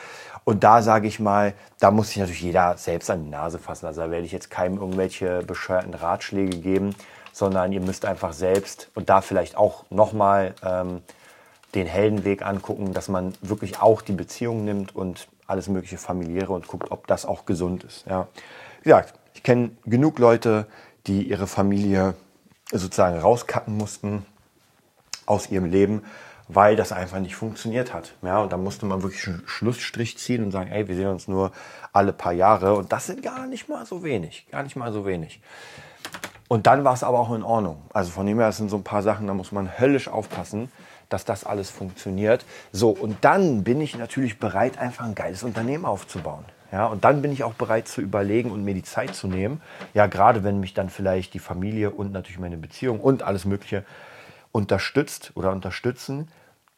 Und 0.45 0.63
da 0.63 0.83
sage 0.83 1.09
ich 1.09 1.19
mal, 1.19 1.55
da 1.81 1.91
muss 1.91 2.09
sich 2.09 2.19
natürlich 2.19 2.43
jeder 2.43 2.77
selbst 2.77 3.11
an 3.11 3.25
die 3.25 3.31
Nase 3.31 3.59
fassen. 3.59 3.87
Also 3.87 4.03
da 4.03 4.11
werde 4.11 4.27
ich 4.27 4.33
jetzt 4.33 4.51
keinem 4.51 4.77
irgendwelche 4.77 5.43
bescheuerten 5.43 5.95
Ratschläge 5.95 6.59
geben, 6.59 6.95
sondern 7.33 7.73
ihr 7.73 7.81
müsst 7.81 8.05
einfach 8.05 8.35
selbst 8.35 8.91
und 8.95 9.09
da 9.09 9.23
vielleicht 9.23 9.57
auch 9.57 9.85
nochmal 9.91 10.55
ähm, 10.63 11.01
den 11.75 11.87
Heldenweg 11.87 12.45
angucken, 12.45 12.93
dass 12.93 13.09
man 13.09 13.33
wirklich 13.41 13.81
auch 13.81 14.03
die 14.03 14.13
Beziehung 14.13 14.65
nimmt 14.65 14.95
und 14.95 15.27
alles 15.47 15.69
mögliche 15.69 15.99
familiäre 15.99 16.53
und 16.53 16.69
guckt, 16.69 16.91
ob 16.91 17.07
das 17.07 17.25
auch 17.25 17.47
gesund 17.47 17.83
ist. 17.83 18.07
Ja. 18.07 18.29
Wie 18.83 18.91
gesagt, 18.91 19.15
ich 19.33 19.43
kenne 19.43 19.71
genug 19.85 20.19
Leute, 20.19 20.67
die 21.07 21.23
ihre 21.23 21.47
Familie 21.47 22.15
sozusagen 22.70 23.19
rauskacken 23.19 23.76
mussten 23.76 24.25
aus 25.26 25.50
ihrem 25.50 25.66
Leben, 25.66 26.02
weil 26.49 26.76
das 26.76 26.93
einfach 26.93 27.19
nicht 27.19 27.37
funktioniert 27.37 27.94
hat. 27.94 28.14
Ja, 28.22 28.40
und 28.40 28.52
da 28.52 28.56
musste 28.56 28.87
man 28.87 29.02
wirklich 29.02 29.26
einen 29.26 29.43
Schlussstrich 29.46 30.19
ziehen 30.19 30.44
und 30.44 30.50
sagen, 30.50 30.70
ey, 30.70 30.87
wir 30.88 30.94
sehen 30.94 31.08
uns 31.08 31.28
nur 31.28 31.52
alle 31.93 32.12
paar 32.12 32.32
Jahre 32.32 32.75
und 32.75 32.93
das 32.93 33.06
sind 33.06 33.22
gar 33.22 33.46
nicht 33.46 33.69
mal 33.69 33.87
so 33.87 34.02
wenig, 34.02 34.46
gar 34.50 34.62
nicht 34.62 34.76
mal 34.76 34.93
so 34.93 35.06
wenig. 35.06 35.40
Und 36.49 36.66
dann 36.66 36.84
war 36.84 36.93
es 36.93 37.02
aber 37.02 37.19
auch 37.19 37.32
in 37.32 37.43
Ordnung. 37.43 37.82
Also 37.93 38.11
von 38.11 38.26
dem 38.26 38.38
her, 38.38 38.52
sind 38.52 38.69
so 38.69 38.76
ein 38.76 38.84
paar 38.84 39.02
Sachen, 39.02 39.26
da 39.26 39.34
muss 39.34 39.52
man 39.52 39.78
höllisch 39.78 40.08
aufpassen, 40.08 40.70
dass 41.08 41.25
das 41.25 41.44
alles 41.44 41.70
funktioniert. 41.70 42.44
So, 42.72 42.90
und 42.90 43.16
dann 43.22 43.64
bin 43.64 43.81
ich 43.81 43.96
natürlich 43.96 44.38
bereit, 44.38 44.78
einfach 44.78 45.05
ein 45.05 45.14
geiles 45.14 45.43
Unternehmen 45.43 45.84
aufzubauen. 45.84 46.44
Ja, 46.75 46.87
und 46.87 47.05
dann 47.05 47.23
bin 47.23 47.31
ich 47.31 47.44
auch 47.44 47.55
bereit 47.55 47.87
zu 47.87 48.00
überlegen 48.00 48.50
und 48.50 48.65
mir 48.65 48.75
die 48.75 48.82
Zeit 48.82 49.15
zu 49.15 49.29
nehmen. 49.29 49.61
Ja, 49.93 50.09
gerade 50.09 50.43
wenn 50.43 50.59
mich 50.59 50.75
dann 50.75 50.91
vielleicht 50.91 51.32
die 51.32 51.38
Familie 51.38 51.93
und 51.93 52.11
natürlich 52.11 52.41
meine 52.41 52.56
Beziehung 52.56 52.99
und 52.99 53.23
alles 53.23 53.44
Mögliche 53.44 53.85
unterstützt 54.50 55.31
oder 55.37 55.53
unterstützen, 55.53 56.26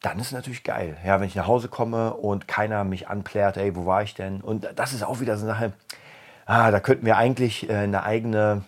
dann 0.03 0.19
ist 0.19 0.27
es 0.27 0.33
natürlich 0.33 0.63
geil. 0.63 0.97
Ja, 1.03 1.19
wenn 1.19 1.25
ich 1.25 1.33
nach 1.33 1.47
Hause 1.47 1.67
komme 1.67 2.13
und 2.13 2.47
keiner 2.47 2.83
mich 2.83 3.07
anplärt, 3.07 3.57
ey, 3.57 3.75
wo 3.75 3.87
war 3.87 4.03
ich 4.03 4.13
denn? 4.13 4.41
Und 4.41 4.69
das 4.75 4.93
ist 4.93 5.01
auch 5.01 5.19
wieder 5.19 5.35
so 5.35 5.47
eine 5.47 5.53
Sache, 5.55 5.73
ah, 6.45 6.69
da 6.69 6.79
könnten 6.79 7.07
wir 7.07 7.17
eigentlich 7.17 7.67
äh, 7.67 7.77
eine 7.77 8.03
eigene, 8.03 8.65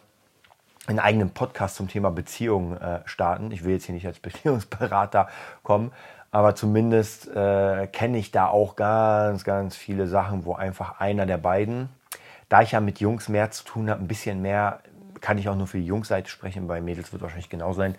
einen 0.87 0.97
eigenen 0.97 1.29
Podcast 1.29 1.75
zum 1.75 1.87
Thema 1.87 2.09
Beziehung 2.09 2.75
äh, 2.75 3.01
starten. 3.05 3.51
Ich 3.51 3.63
will 3.63 3.73
jetzt 3.73 3.85
hier 3.85 3.93
nicht 3.93 4.07
als 4.07 4.19
Beziehungsberater 4.19 5.29
kommen, 5.61 5.91
aber 6.31 6.55
zumindest 6.55 7.27
äh, 7.35 7.87
kenne 7.87 8.17
ich 8.17 8.31
da 8.31 8.47
auch 8.47 8.75
ganz, 8.75 9.43
ganz 9.43 9.75
viele 9.75 10.07
Sachen, 10.07 10.45
wo 10.45 10.53
einfach 10.53 10.99
einer 10.99 11.25
der 11.25 11.37
beiden, 11.37 11.89
da 12.49 12.61
ich 12.61 12.71
ja 12.71 12.79
mit 12.79 12.99
Jungs 12.99 13.29
mehr 13.29 13.51
zu 13.51 13.63
tun 13.63 13.89
habe, 13.89 14.01
ein 14.01 14.07
bisschen 14.07 14.41
mehr, 14.41 14.79
kann 15.21 15.37
ich 15.37 15.49
auch 15.49 15.55
nur 15.55 15.67
für 15.67 15.77
die 15.77 15.85
Jungsseite 15.85 16.29
sprechen, 16.29 16.67
bei 16.67 16.81
Mädels 16.81 17.11
wird 17.11 17.21
wahrscheinlich 17.21 17.49
genau 17.49 17.73
sein, 17.73 17.95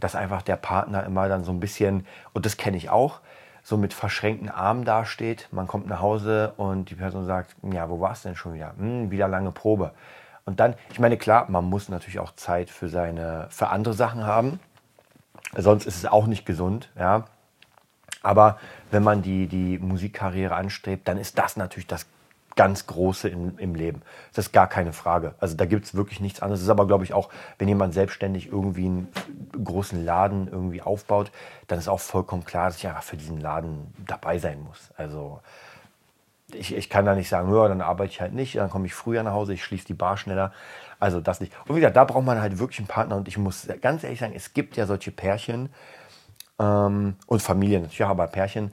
dass 0.00 0.16
einfach 0.16 0.42
der 0.42 0.56
Partner 0.56 1.04
immer 1.04 1.28
dann 1.28 1.44
so 1.44 1.52
ein 1.52 1.60
bisschen, 1.60 2.06
und 2.32 2.46
das 2.46 2.56
kenne 2.56 2.76
ich 2.76 2.90
auch, 2.90 3.20
so 3.62 3.76
mit 3.78 3.94
verschränkten 3.94 4.50
Armen 4.50 4.84
dasteht. 4.84 5.48
Man 5.50 5.66
kommt 5.66 5.86
nach 5.86 6.00
Hause 6.00 6.52
und 6.58 6.90
die 6.90 6.94
Person 6.94 7.24
sagt, 7.24 7.56
ja, 7.72 7.88
wo 7.88 7.98
war 7.98 8.12
es 8.12 8.22
denn 8.22 8.36
schon 8.36 8.54
wieder? 8.54 8.74
Hm, 8.76 9.10
wieder 9.10 9.26
lange 9.26 9.52
Probe. 9.52 9.92
Und 10.44 10.60
dann, 10.60 10.74
ich 10.90 11.00
meine, 11.00 11.16
klar, 11.16 11.46
man 11.48 11.64
muss 11.64 11.88
natürlich 11.88 12.18
auch 12.18 12.34
Zeit 12.34 12.68
für 12.68 12.88
seine, 12.88 13.46
für 13.48 13.68
andere 13.68 13.94
Sachen 13.94 14.26
haben. 14.26 14.60
Sonst 15.56 15.86
ist 15.86 15.96
es 15.96 16.06
auch 16.06 16.26
nicht 16.26 16.44
gesund, 16.44 16.90
ja. 16.98 17.24
Aber 18.24 18.58
wenn 18.90 19.04
man 19.04 19.22
die, 19.22 19.46
die 19.46 19.78
Musikkarriere 19.78 20.54
anstrebt, 20.54 21.06
dann 21.06 21.18
ist 21.18 21.38
das 21.38 21.56
natürlich 21.56 21.86
das 21.86 22.06
ganz 22.56 22.86
Große 22.86 23.28
in, 23.28 23.58
im 23.58 23.74
Leben. 23.74 24.02
Das 24.32 24.46
ist 24.46 24.52
gar 24.52 24.68
keine 24.68 24.92
Frage. 24.92 25.34
Also 25.40 25.56
da 25.56 25.66
gibt 25.66 25.84
es 25.84 25.94
wirklich 25.94 26.20
nichts 26.20 26.40
anderes. 26.40 26.60
Das 26.60 26.64
ist 26.64 26.70
aber, 26.70 26.86
glaube 26.86 27.04
ich, 27.04 27.12
auch, 27.12 27.28
wenn 27.58 27.68
jemand 27.68 27.94
selbstständig 27.94 28.46
irgendwie 28.46 28.86
einen 28.86 29.08
großen 29.62 30.04
Laden 30.04 30.48
irgendwie 30.48 30.82
aufbaut, 30.82 31.30
dann 31.66 31.78
ist 31.78 31.88
auch 31.88 32.00
vollkommen 32.00 32.44
klar, 32.44 32.66
dass 32.66 32.76
ich 32.76 32.86
einfach 32.86 33.02
für 33.02 33.16
diesen 33.16 33.40
Laden 33.40 33.92
dabei 34.06 34.38
sein 34.38 34.62
muss. 34.62 34.90
Also 34.96 35.40
ich, 36.52 36.74
ich 36.74 36.88
kann 36.88 37.04
da 37.04 37.14
nicht 37.14 37.28
sagen, 37.28 37.52
ja, 37.54 37.68
dann 37.68 37.80
arbeite 37.80 38.12
ich 38.12 38.20
halt 38.20 38.32
nicht, 38.32 38.56
dann 38.56 38.70
komme 38.70 38.86
ich 38.86 38.94
früher 38.94 39.22
nach 39.22 39.32
Hause, 39.32 39.54
ich 39.54 39.64
schließe 39.64 39.86
die 39.86 39.94
Bar 39.94 40.16
schneller. 40.16 40.52
Also 41.00 41.20
das 41.20 41.40
nicht. 41.40 41.52
Und 41.66 41.76
wieder, 41.76 41.90
da 41.90 42.04
braucht 42.04 42.24
man 42.24 42.40
halt 42.40 42.58
wirklich 42.58 42.78
einen 42.78 42.88
Partner. 42.88 43.16
Und 43.16 43.28
ich 43.28 43.36
muss 43.36 43.66
ganz 43.82 44.04
ehrlich 44.04 44.20
sagen, 44.20 44.32
es 44.34 44.54
gibt 44.54 44.76
ja 44.76 44.86
solche 44.86 45.10
Pärchen, 45.10 45.70
ähm, 46.58 47.16
und 47.26 47.42
Familien 47.42 47.82
natürlich 47.82 48.04
aber 48.04 48.26
Pärchen, 48.26 48.72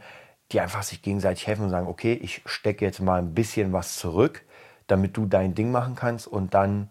die 0.51 0.59
einfach 0.59 0.83
sich 0.83 1.01
gegenseitig 1.01 1.47
helfen 1.47 1.65
und 1.65 1.69
sagen, 1.69 1.87
okay, 1.87 2.13
ich 2.13 2.41
stecke 2.45 2.85
jetzt 2.85 3.01
mal 3.01 3.19
ein 3.19 3.33
bisschen 3.33 3.73
was 3.73 3.95
zurück, 3.95 4.43
damit 4.87 5.15
du 5.15 5.25
dein 5.25 5.55
Ding 5.55 5.71
machen 5.71 5.95
kannst 5.95 6.27
und 6.27 6.53
dann 6.53 6.89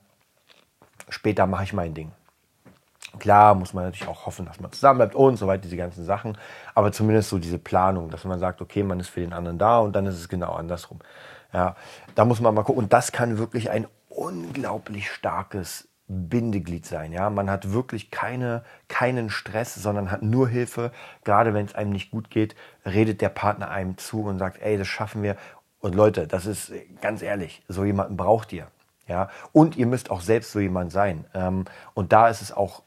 später 1.08 1.46
mache 1.46 1.64
ich 1.64 1.72
mein 1.72 1.94
Ding. 1.94 2.12
Klar 3.18 3.54
muss 3.54 3.74
man 3.74 3.84
natürlich 3.84 4.08
auch 4.08 4.26
hoffen, 4.26 4.46
dass 4.46 4.60
man 4.60 4.70
zusammenbleibt 4.70 5.14
und 5.14 5.36
so 5.36 5.46
weiter, 5.46 5.62
diese 5.62 5.76
ganzen 5.76 6.04
Sachen. 6.04 6.38
Aber 6.74 6.92
zumindest 6.92 7.28
so 7.30 7.38
diese 7.38 7.58
Planung, 7.58 8.08
dass 8.08 8.24
man 8.24 8.38
sagt, 8.38 8.60
okay, 8.62 8.84
man 8.84 9.00
ist 9.00 9.08
für 9.08 9.20
den 9.20 9.32
anderen 9.32 9.58
da 9.58 9.80
und 9.80 9.94
dann 9.96 10.06
ist 10.06 10.14
es 10.14 10.28
genau 10.28 10.52
andersrum. 10.52 11.00
Ja, 11.52 11.74
da 12.14 12.24
muss 12.24 12.40
man 12.40 12.54
mal 12.54 12.62
gucken. 12.62 12.84
Und 12.84 12.92
das 12.92 13.10
kann 13.10 13.38
wirklich 13.38 13.70
ein 13.70 13.88
unglaublich 14.08 15.10
starkes 15.10 15.89
Bindeglied 16.10 16.84
sein. 16.84 17.12
Ja, 17.12 17.30
man 17.30 17.48
hat 17.48 17.72
wirklich 17.72 18.10
keine, 18.10 18.64
keinen 18.88 19.30
Stress, 19.30 19.74
sondern 19.76 20.10
hat 20.10 20.22
nur 20.22 20.48
Hilfe. 20.48 20.90
Gerade 21.24 21.54
wenn 21.54 21.66
es 21.66 21.74
einem 21.74 21.92
nicht 21.92 22.10
gut 22.10 22.30
geht, 22.30 22.56
redet 22.84 23.20
der 23.20 23.28
Partner 23.28 23.70
einem 23.70 23.96
zu 23.96 24.24
und 24.24 24.38
sagt, 24.38 24.60
ey, 24.60 24.76
das 24.76 24.88
schaffen 24.88 25.22
wir. 25.22 25.36
Und 25.78 25.94
Leute, 25.94 26.26
das 26.26 26.46
ist 26.46 26.72
ganz 27.00 27.22
ehrlich, 27.22 27.62
so 27.68 27.84
jemanden 27.84 28.16
braucht 28.16 28.52
ihr. 28.52 28.66
Ja, 29.06 29.28
und 29.52 29.76
ihr 29.76 29.86
müsst 29.86 30.10
auch 30.10 30.20
selbst 30.20 30.52
so 30.52 30.60
jemand 30.60 30.92
sein. 30.92 31.24
Ähm, 31.34 31.64
und 31.94 32.12
da 32.12 32.28
ist 32.28 32.42
es 32.42 32.52
auch 32.52 32.82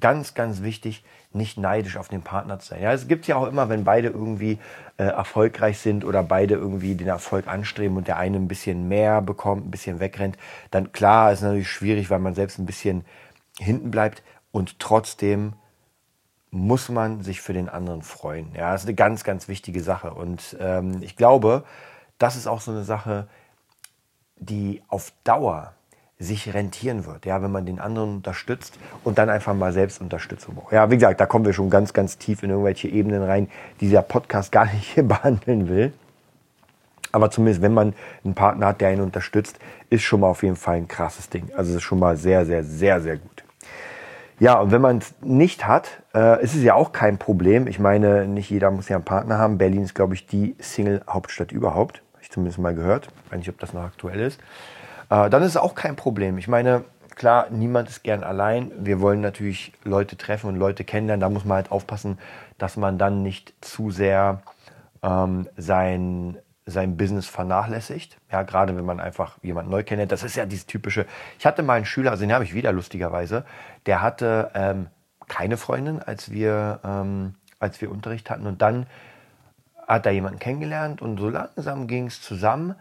ganz, 0.00 0.34
ganz 0.34 0.62
wichtig, 0.62 1.04
nicht 1.32 1.58
neidisch 1.58 1.96
auf 1.96 2.08
den 2.08 2.22
Partner 2.22 2.58
zu 2.58 2.68
sein. 2.68 2.82
Ja, 2.82 2.92
es 2.92 3.08
gibt 3.08 3.26
ja 3.26 3.36
auch 3.36 3.46
immer, 3.46 3.68
wenn 3.68 3.84
beide 3.84 4.08
irgendwie 4.08 4.58
äh, 4.96 5.04
erfolgreich 5.04 5.78
sind 5.78 6.04
oder 6.04 6.22
beide 6.22 6.54
irgendwie 6.54 6.94
den 6.94 7.08
Erfolg 7.08 7.46
anstreben 7.48 7.96
und 7.96 8.08
der 8.08 8.18
eine 8.18 8.36
ein 8.36 8.48
bisschen 8.48 8.88
mehr 8.88 9.22
bekommt, 9.22 9.66
ein 9.66 9.70
bisschen 9.70 10.00
wegrennt, 10.00 10.36
dann 10.70 10.92
klar 10.92 11.32
ist 11.32 11.42
natürlich 11.42 11.70
schwierig, 11.70 12.10
weil 12.10 12.18
man 12.18 12.34
selbst 12.34 12.58
ein 12.58 12.66
bisschen 12.66 13.04
hinten 13.58 13.90
bleibt 13.90 14.22
und 14.52 14.78
trotzdem 14.78 15.54
muss 16.50 16.88
man 16.88 17.22
sich 17.22 17.40
für 17.40 17.52
den 17.52 17.68
anderen 17.68 18.02
freuen. 18.02 18.54
Ja, 18.54 18.72
das 18.72 18.82
ist 18.82 18.88
eine 18.88 18.94
ganz, 18.94 19.24
ganz 19.24 19.48
wichtige 19.48 19.82
Sache 19.82 20.12
und 20.12 20.56
ähm, 20.60 21.02
ich 21.02 21.16
glaube, 21.16 21.64
das 22.18 22.36
ist 22.36 22.46
auch 22.46 22.60
so 22.60 22.70
eine 22.70 22.84
Sache, 22.84 23.28
die 24.36 24.82
auf 24.88 25.12
Dauer 25.24 25.74
sich 26.20 26.52
rentieren 26.52 27.06
wird, 27.06 27.26
ja, 27.26 27.42
wenn 27.42 27.52
man 27.52 27.64
den 27.64 27.78
anderen 27.78 28.16
unterstützt 28.16 28.76
und 29.04 29.18
dann 29.18 29.30
einfach 29.30 29.54
mal 29.54 29.72
selbst 29.72 30.00
Unterstützung 30.00 30.56
braucht. 30.56 30.72
Ja, 30.72 30.90
wie 30.90 30.96
gesagt, 30.96 31.20
da 31.20 31.26
kommen 31.26 31.44
wir 31.44 31.52
schon 31.52 31.70
ganz, 31.70 31.92
ganz 31.92 32.18
tief 32.18 32.42
in 32.42 32.50
irgendwelche 32.50 32.88
Ebenen 32.88 33.22
rein, 33.22 33.48
die 33.80 33.86
dieser 33.86 34.02
Podcast 34.02 34.50
gar 34.52 34.64
nicht 34.66 34.94
hier 34.94 35.04
behandeln 35.04 35.68
will. 35.68 35.92
Aber 37.12 37.30
zumindest, 37.30 37.62
wenn 37.62 37.72
man 37.72 37.94
einen 38.24 38.34
Partner 38.34 38.66
hat, 38.66 38.80
der 38.80 38.92
ihn 38.92 39.00
unterstützt, 39.00 39.58
ist 39.90 40.02
schon 40.02 40.20
mal 40.20 40.26
auf 40.26 40.42
jeden 40.42 40.56
Fall 40.56 40.76
ein 40.76 40.88
krasses 40.88 41.30
Ding. 41.30 41.50
Also 41.56 41.76
ist 41.76 41.82
schon 41.82 42.00
mal 42.00 42.16
sehr, 42.16 42.44
sehr, 42.44 42.64
sehr, 42.64 43.00
sehr 43.00 43.16
gut. 43.16 43.44
Ja, 44.40 44.60
und 44.60 44.72
wenn 44.72 44.82
man 44.82 44.98
es 44.98 45.14
nicht 45.22 45.66
hat, 45.66 46.02
äh, 46.14 46.42
ist 46.42 46.54
es 46.54 46.62
ja 46.62 46.74
auch 46.74 46.92
kein 46.92 47.18
Problem. 47.18 47.66
Ich 47.66 47.78
meine, 47.78 48.26
nicht 48.26 48.50
jeder 48.50 48.70
muss 48.70 48.88
ja 48.88 48.96
einen 48.96 49.04
Partner 49.04 49.38
haben. 49.38 49.56
Berlin 49.56 49.82
ist, 49.82 49.94
glaube 49.94 50.14
ich, 50.14 50.26
die 50.26 50.54
Single-Hauptstadt 50.58 51.50
überhaupt. 51.50 52.02
Habe 52.12 52.22
ich 52.22 52.30
zumindest 52.30 52.58
mal 52.58 52.74
gehört. 52.74 53.08
Ich 53.24 53.32
weiß 53.32 53.38
nicht, 53.38 53.48
ob 53.48 53.58
das 53.58 53.72
noch 53.72 53.82
aktuell 53.82 54.20
ist 54.20 54.38
äh, 55.10 55.30
dann 55.30 55.42
ist 55.42 55.50
es 55.50 55.56
auch 55.56 55.74
kein 55.74 55.96
Problem. 55.96 56.38
Ich 56.38 56.48
meine, 56.48 56.84
klar, 57.14 57.48
niemand 57.50 57.88
ist 57.88 58.02
gern 58.02 58.22
allein. 58.22 58.72
Wir 58.78 59.00
wollen 59.00 59.20
natürlich 59.20 59.72
Leute 59.84 60.16
treffen 60.16 60.48
und 60.48 60.56
Leute 60.56 60.84
kennenlernen. 60.84 61.20
Da 61.20 61.28
muss 61.28 61.44
man 61.44 61.56
halt 61.56 61.72
aufpassen, 61.72 62.18
dass 62.58 62.76
man 62.76 62.98
dann 62.98 63.22
nicht 63.22 63.54
zu 63.60 63.90
sehr 63.90 64.42
ähm, 65.02 65.48
sein, 65.56 66.38
sein 66.66 66.96
Business 66.96 67.26
vernachlässigt. 67.26 68.18
Ja, 68.30 68.42
gerade 68.42 68.76
wenn 68.76 68.84
man 68.84 69.00
einfach 69.00 69.38
jemanden 69.42 69.70
neu 69.70 69.82
kennenlernt. 69.82 70.12
Das 70.12 70.22
ist 70.22 70.36
ja 70.36 70.46
dieses 70.46 70.66
typische. 70.66 71.06
Ich 71.38 71.46
hatte 71.46 71.62
mal 71.62 71.74
einen 71.74 71.86
Schüler, 71.86 72.10
also 72.10 72.22
den 72.22 72.32
habe 72.32 72.44
ich 72.44 72.54
wieder 72.54 72.72
lustigerweise, 72.72 73.44
der 73.86 74.02
hatte 74.02 74.50
ähm, 74.54 74.86
keine 75.26 75.56
Freundin, 75.56 76.02
als 76.02 76.30
wir, 76.30 76.80
ähm, 76.84 77.34
als 77.58 77.80
wir 77.80 77.90
Unterricht 77.90 78.30
hatten. 78.30 78.46
Und 78.46 78.62
dann 78.62 78.86
hat 79.86 80.06
er 80.06 80.12
jemanden 80.12 80.38
kennengelernt 80.38 81.00
und 81.00 81.18
so 81.18 81.30
langsam 81.30 81.86
ging 81.86 82.06
es 82.06 82.20
zusammen. 82.20 82.74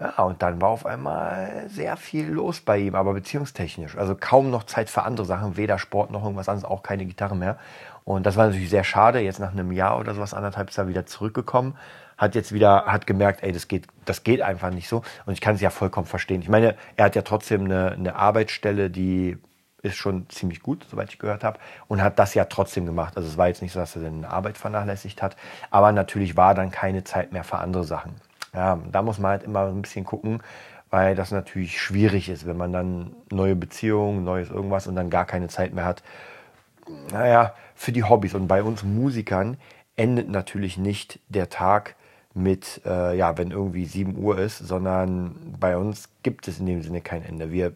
Ja, 0.00 0.22
und 0.22 0.42
dann 0.42 0.60
war 0.62 0.68
auf 0.68 0.86
einmal 0.86 1.64
sehr 1.68 1.96
viel 1.96 2.28
los 2.28 2.60
bei 2.60 2.78
ihm, 2.78 2.94
aber 2.94 3.14
beziehungstechnisch. 3.14 3.96
Also 3.96 4.14
kaum 4.14 4.48
noch 4.48 4.62
Zeit 4.62 4.88
für 4.88 5.02
andere 5.02 5.26
Sachen, 5.26 5.56
weder 5.56 5.76
Sport 5.78 6.12
noch 6.12 6.22
irgendwas 6.22 6.48
anderes, 6.48 6.70
auch 6.70 6.84
keine 6.84 7.04
Gitarre 7.04 7.34
mehr. 7.34 7.58
Und 8.04 8.24
das 8.24 8.36
war 8.36 8.46
natürlich 8.46 8.70
sehr 8.70 8.84
schade. 8.84 9.18
Jetzt 9.18 9.40
nach 9.40 9.50
einem 9.50 9.72
Jahr 9.72 9.98
oder 9.98 10.14
sowas, 10.14 10.34
anderthalb 10.34 10.70
ist 10.70 10.78
er 10.78 10.86
wieder 10.86 11.04
zurückgekommen. 11.06 11.76
Hat 12.16 12.36
jetzt 12.36 12.52
wieder, 12.52 12.86
hat 12.86 13.08
gemerkt, 13.08 13.42
ey, 13.42 13.50
das 13.50 13.66
geht, 13.66 13.88
das 14.04 14.22
geht 14.22 14.40
einfach 14.40 14.70
nicht 14.70 14.88
so. 14.88 15.02
Und 15.26 15.32
ich 15.32 15.40
kann 15.40 15.56
es 15.56 15.60
ja 15.60 15.70
vollkommen 15.70 16.06
verstehen. 16.06 16.42
Ich 16.42 16.48
meine, 16.48 16.76
er 16.96 17.06
hat 17.06 17.16
ja 17.16 17.22
trotzdem 17.22 17.64
eine, 17.64 17.90
eine 17.92 18.14
Arbeitsstelle, 18.14 18.90
die 18.90 19.36
ist 19.82 19.96
schon 19.96 20.28
ziemlich 20.28 20.62
gut, 20.62 20.86
soweit 20.88 21.10
ich 21.10 21.18
gehört 21.18 21.42
habe, 21.42 21.58
und 21.88 22.02
hat 22.02 22.18
das 22.20 22.34
ja 22.34 22.44
trotzdem 22.44 22.86
gemacht. 22.86 23.16
Also 23.16 23.28
es 23.28 23.36
war 23.36 23.48
jetzt 23.48 23.62
nicht 23.62 23.72
so, 23.72 23.80
dass 23.80 23.96
er 23.96 24.02
seine 24.02 24.30
Arbeit 24.30 24.58
vernachlässigt 24.58 25.22
hat, 25.22 25.36
aber 25.70 25.92
natürlich 25.92 26.36
war 26.36 26.54
dann 26.54 26.70
keine 26.70 27.04
Zeit 27.04 27.32
mehr 27.32 27.44
für 27.44 27.58
andere 27.58 27.84
Sachen. 27.84 28.14
Ja, 28.58 28.76
da 28.90 29.02
muss 29.02 29.20
man 29.20 29.30
halt 29.30 29.44
immer 29.44 29.68
ein 29.68 29.82
bisschen 29.82 30.04
gucken, 30.04 30.42
weil 30.90 31.14
das 31.14 31.30
natürlich 31.30 31.80
schwierig 31.80 32.28
ist, 32.28 32.44
wenn 32.44 32.56
man 32.56 32.72
dann 32.72 33.14
neue 33.30 33.54
Beziehungen, 33.54 34.24
neues 34.24 34.50
irgendwas 34.50 34.88
und 34.88 34.96
dann 34.96 35.10
gar 35.10 35.26
keine 35.26 35.46
Zeit 35.46 35.72
mehr 35.72 35.84
hat. 35.84 36.02
Naja, 37.12 37.54
für 37.76 37.92
die 37.92 38.02
Hobbys. 38.02 38.34
Und 38.34 38.48
bei 38.48 38.64
uns 38.64 38.82
Musikern 38.82 39.58
endet 39.94 40.28
natürlich 40.28 40.76
nicht 40.76 41.20
der 41.28 41.50
Tag 41.50 41.94
mit, 42.34 42.80
äh, 42.84 43.16
ja, 43.16 43.38
wenn 43.38 43.52
irgendwie 43.52 43.84
7 43.84 44.16
Uhr 44.16 44.36
ist, 44.40 44.58
sondern 44.58 45.36
bei 45.60 45.76
uns 45.76 46.08
gibt 46.24 46.48
es 46.48 46.58
in 46.58 46.66
dem 46.66 46.82
Sinne 46.82 47.00
kein 47.00 47.24
Ende. 47.24 47.52
Wir 47.52 47.74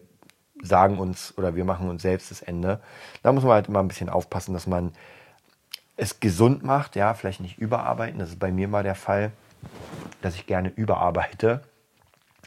sagen 0.61 0.99
uns 0.99 1.33
oder 1.37 1.55
wir 1.55 1.63
machen 1.63 1.89
uns 1.89 2.01
selbst 2.01 2.29
das 2.29 2.41
Ende. 2.41 2.81
Da 3.21 3.31
muss 3.31 3.43
man 3.43 3.53
halt 3.53 3.69
immer 3.69 3.79
ein 3.79 3.87
bisschen 3.87 4.09
aufpassen, 4.09 4.53
dass 4.53 4.67
man 4.67 4.91
es 5.95 6.19
gesund 6.19 6.61
macht, 6.61 6.97
ja, 6.97 7.13
vielleicht 7.13 7.39
nicht 7.39 7.57
überarbeiten. 7.57 8.19
Das 8.19 8.31
ist 8.31 8.39
bei 8.39 8.51
mir 8.51 8.67
mal 8.67 8.83
der 8.83 8.95
Fall 8.95 9.31
dass 10.23 10.35
ich 10.35 10.45
gerne 10.45 10.69
überarbeite. 10.69 11.61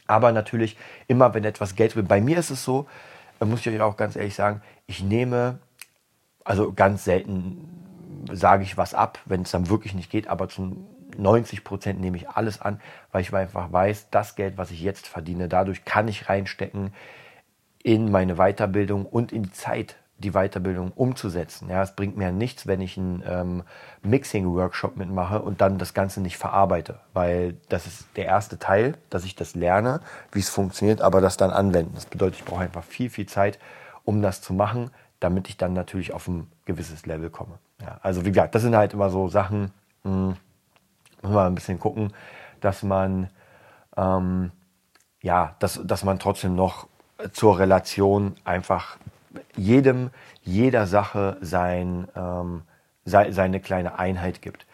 Aber 0.07 0.33
natürlich 0.33 0.77
immer, 1.09 1.35
wenn 1.35 1.45
etwas 1.45 1.75
Geld 1.75 1.97
will. 1.97 2.05
Bei 2.05 2.21
mir 2.21 2.39
ist 2.39 2.51
es 2.51 2.65
so, 2.65 2.87
muss 3.41 3.61
ich 3.61 3.69
euch 3.69 3.81
auch 3.81 3.97
ganz 3.97 4.17
ehrlich 4.17 4.35
sagen, 4.35 4.63
ich 4.87 5.03
nehme, 5.03 5.59
also 6.45 6.73
ganz 6.73 7.05
selten 7.05 7.69
sage 8.33 8.63
ich 8.63 8.77
was 8.77 8.95
ab, 8.95 9.19
wenn 9.25 9.43
es 9.43 9.51
dann 9.51 9.69
wirklich 9.69 9.95
nicht 9.95 10.11
geht, 10.11 10.29
aber 10.29 10.49
zu 10.49 10.77
90 11.17 11.65
Prozent 11.65 12.01
nehme 12.01 12.17
ich 12.17 12.29
alles 12.29 12.61
an, 12.61 12.81
weil 13.13 13.23
ich 13.23 13.33
einfach 13.33 13.73
weiß, 13.73 14.11
das 14.11 14.37
Geld, 14.37 14.59
was 14.59 14.71
ich 14.71 14.81
jetzt 14.81 15.07
verdiene, 15.07 15.49
dadurch 15.49 15.85
kann 15.85 16.09
ich 16.09 16.29
reinstecken 16.29 16.93
in 17.83 18.11
meine 18.11 18.37
Weiterbildung 18.37 19.07
und 19.07 19.33
in 19.33 19.45
die 19.45 19.53
Zeit, 19.53 19.97
die 20.19 20.33
Weiterbildung 20.33 20.93
umzusetzen. 20.93 21.69
Ja, 21.69 21.83
es 21.83 21.95
bringt 21.95 22.17
mir 22.17 22.33
nichts, 22.33 22.67
wenn 22.67 22.81
ich 22.81 22.97
einen 22.97 23.23
ähm, 23.27 23.63
Mixing-Workshop 24.03 24.97
mitmache 24.97 25.43
und 25.43 25.61
dann 25.61 25.79
das 25.79 25.93
Ganze 25.93 26.21
nicht 26.21 26.39
verarbeite, 26.39 27.01
weil 27.13 27.57
das 27.69 27.87
ist 27.87 28.09
der 28.17 28.25
erste 28.25 28.59
Teil, 28.59 28.97
dass 29.11 29.25
ich 29.25 29.35
das 29.35 29.55
lerne, 29.55 30.01
wie 30.33 30.39
es 30.39 30.49
funktioniert, 30.49 31.03
aber 31.03 31.21
das 31.21 31.37
dann 31.37 31.51
anwenden. 31.51 31.93
Das 31.95 32.07
bedeutet, 32.07 32.39
ich 32.39 32.45
brauche 32.45 32.63
einfach 32.63 32.85
viel, 32.85 33.11
viel 33.11 33.27
Zeit, 33.27 33.59
um 34.05 34.23
das 34.23 34.41
zu 34.41 34.55
machen, 34.55 34.91
damit 35.21 35.49
ich 35.49 35.57
dann 35.57 35.75
natürlich 35.75 36.13
auf 36.13 36.29
ein 36.29 36.51
gewisses 36.65 37.05
Level 37.05 37.29
komme. 37.29 37.59
Ja, 37.83 37.99
also 38.03 38.25
wie 38.25 38.31
gesagt, 38.31 38.55
das 38.55 38.63
sind 38.63 38.75
halt 38.75 38.95
immer 38.95 39.11
so 39.11 39.29
Sachen, 39.29 39.73
mh, 40.05 40.11
hm, 40.11 40.37
muss 41.23 41.33
man 41.33 41.47
ein 41.47 41.55
bisschen 41.55 41.79
gucken, 41.79 42.13
dass 42.61 42.83
man 42.83 43.29
ähm, 43.97 44.53
ja, 45.27 45.57
dass, 45.59 45.81
dass 45.83 46.05
man 46.05 46.19
trotzdem 46.19 46.55
noch 46.55 46.87
zur 47.33 47.59
Relation 47.59 48.37
einfach 48.45 48.97
jedem, 49.57 50.11
jeder 50.43 50.87
Sache 50.87 51.37
sein, 51.41 52.09
ähm, 52.17 52.63
seine 53.05 53.61
kleine 53.61 53.99
Einheit 53.99 54.43
gibt. 54.43 54.67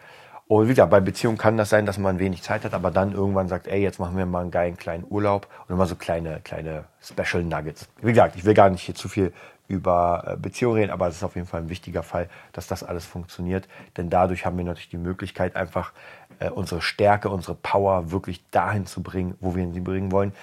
Und 0.47 0.65
wie 0.65 0.69
gesagt, 0.69 0.91
bei 0.91 0.99
Beziehungen 0.99 1.37
kann 1.37 1.57
das 1.57 1.69
sein, 1.69 1.85
dass 1.85 1.97
man 1.97 2.19
wenig 2.19 2.43
Zeit 2.43 2.65
hat, 2.65 2.73
aber 2.73 2.91
dann 2.91 3.13
irgendwann 3.13 3.47
sagt, 3.47 3.67
ey, 3.67 3.81
jetzt 3.81 3.99
machen 3.99 4.17
wir 4.17 4.25
mal 4.25 4.41
einen 4.41 4.51
geilen 4.51 4.77
kleinen 4.77 5.05
Urlaub 5.09 5.47
und 5.67 5.73
immer 5.73 5.85
so 5.85 5.95
kleine, 5.95 6.41
kleine 6.43 6.83
Special 7.01 7.43
Nuggets. 7.43 7.87
Wie 8.01 8.11
gesagt, 8.11 8.35
ich 8.35 8.45
will 8.45 8.53
gar 8.53 8.69
nicht 8.69 8.83
hier 8.83 8.95
zu 8.95 9.07
viel 9.07 9.33
über 9.67 10.23
äh, 10.27 10.35
Beziehungen 10.35 10.77
reden, 10.77 10.91
aber 10.91 11.07
es 11.07 11.15
ist 11.15 11.23
auf 11.23 11.35
jeden 11.35 11.47
Fall 11.47 11.61
ein 11.61 11.69
wichtiger 11.69 12.03
Fall, 12.03 12.29
dass 12.51 12.67
das 12.67 12.83
alles 12.83 13.05
funktioniert. 13.05 13.67
Denn 13.97 14.09
dadurch 14.09 14.45
haben 14.45 14.57
wir 14.57 14.65
natürlich 14.65 14.89
die 14.89 14.97
Möglichkeit, 14.97 15.55
einfach 15.55 15.93
äh, 16.39 16.49
unsere 16.49 16.81
Stärke, 16.81 17.29
unsere 17.29 17.55
Power 17.55 18.11
wirklich 18.11 18.43
dahin 18.51 18.85
zu 18.85 19.01
bringen, 19.01 19.35
wo 19.39 19.55
wir 19.55 19.71
sie 19.71 19.79
bringen 19.79 20.11
wollen. 20.11 20.33